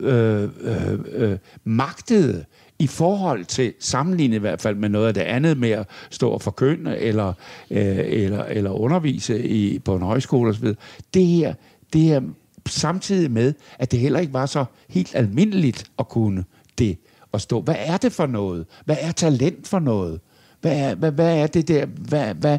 [0.00, 2.44] øh, øh, øh, magtede
[2.78, 6.30] i forhold til, sammenlignet i hvert fald med noget af det andet med at stå
[6.30, 7.32] og forkynde eller,
[7.70, 10.74] øh, eller, eller undervise i, på en højskole osv.
[11.14, 11.54] Det her,
[11.92, 12.20] det her
[12.66, 16.44] samtidig med, at det heller ikke var så helt almindeligt at kunne
[16.78, 16.98] det
[17.32, 17.60] at stå.
[17.60, 18.66] Hvad er det for noget?
[18.84, 20.20] Hvad er talent for noget?
[20.60, 21.86] Hvad er, hvad, hvad er det der?
[21.86, 22.58] Hvad, hvad?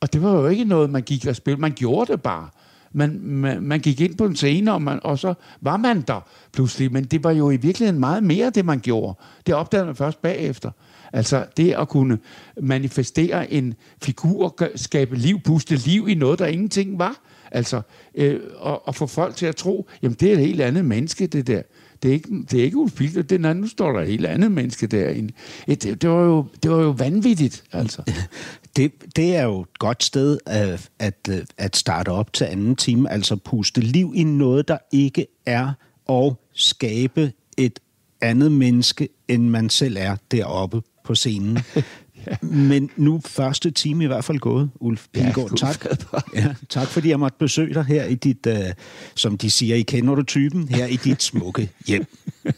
[0.00, 1.60] Og det var jo ikke noget, man gik og spille.
[1.60, 2.48] Man gjorde det bare.
[2.92, 6.28] Man, man, man gik ind på en scene, og, man, og så var man der
[6.52, 6.92] pludselig.
[6.92, 9.18] Men det var jo i virkeligheden meget mere, det man gjorde.
[9.46, 10.70] Det opdagede man først bagefter.
[11.12, 12.18] Altså det at kunne
[12.60, 17.16] manifestere en figur, skabe liv, puste liv i noget, der ingenting var.
[17.50, 17.82] Altså,
[18.14, 21.26] øh, og, og få folk til at tro, jamen det er et helt andet menneske,
[21.26, 21.62] det der.
[22.02, 24.26] Det er ikke, det er ikke Ulf Pilgaard, det er, nu står der et helt
[24.26, 25.32] andet menneske derinde.
[25.66, 28.02] Det, det, var jo, det var jo vanvittigt, altså.
[28.76, 33.10] Det, det er jo et godt sted at, at, at starte op til anden time,
[33.10, 35.72] altså puste liv i noget, der ikke er,
[36.06, 37.78] og skabe et
[38.20, 41.58] andet menneske, end man selv er deroppe på scenen.
[42.70, 45.62] Men nu første time i hvert fald gået, Ulf Pilgaard.
[45.62, 45.86] Ja, tak.
[46.34, 48.54] Ja, tak fordi jeg måtte besøge dig her i dit, uh,
[49.14, 52.06] som de siger, I kender du typen, her i dit smukke hjem.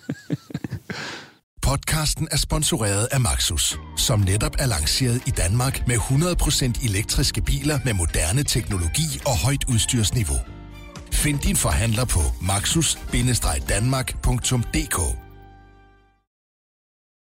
[1.62, 7.78] Podcasten er sponsoreret af Maxus, som netop er lanceret i Danmark med 100% elektriske biler
[7.84, 10.38] med moderne teknologi og højt udstyrsniveau.
[11.12, 15.31] Find din forhandler på maxus-danmark.dk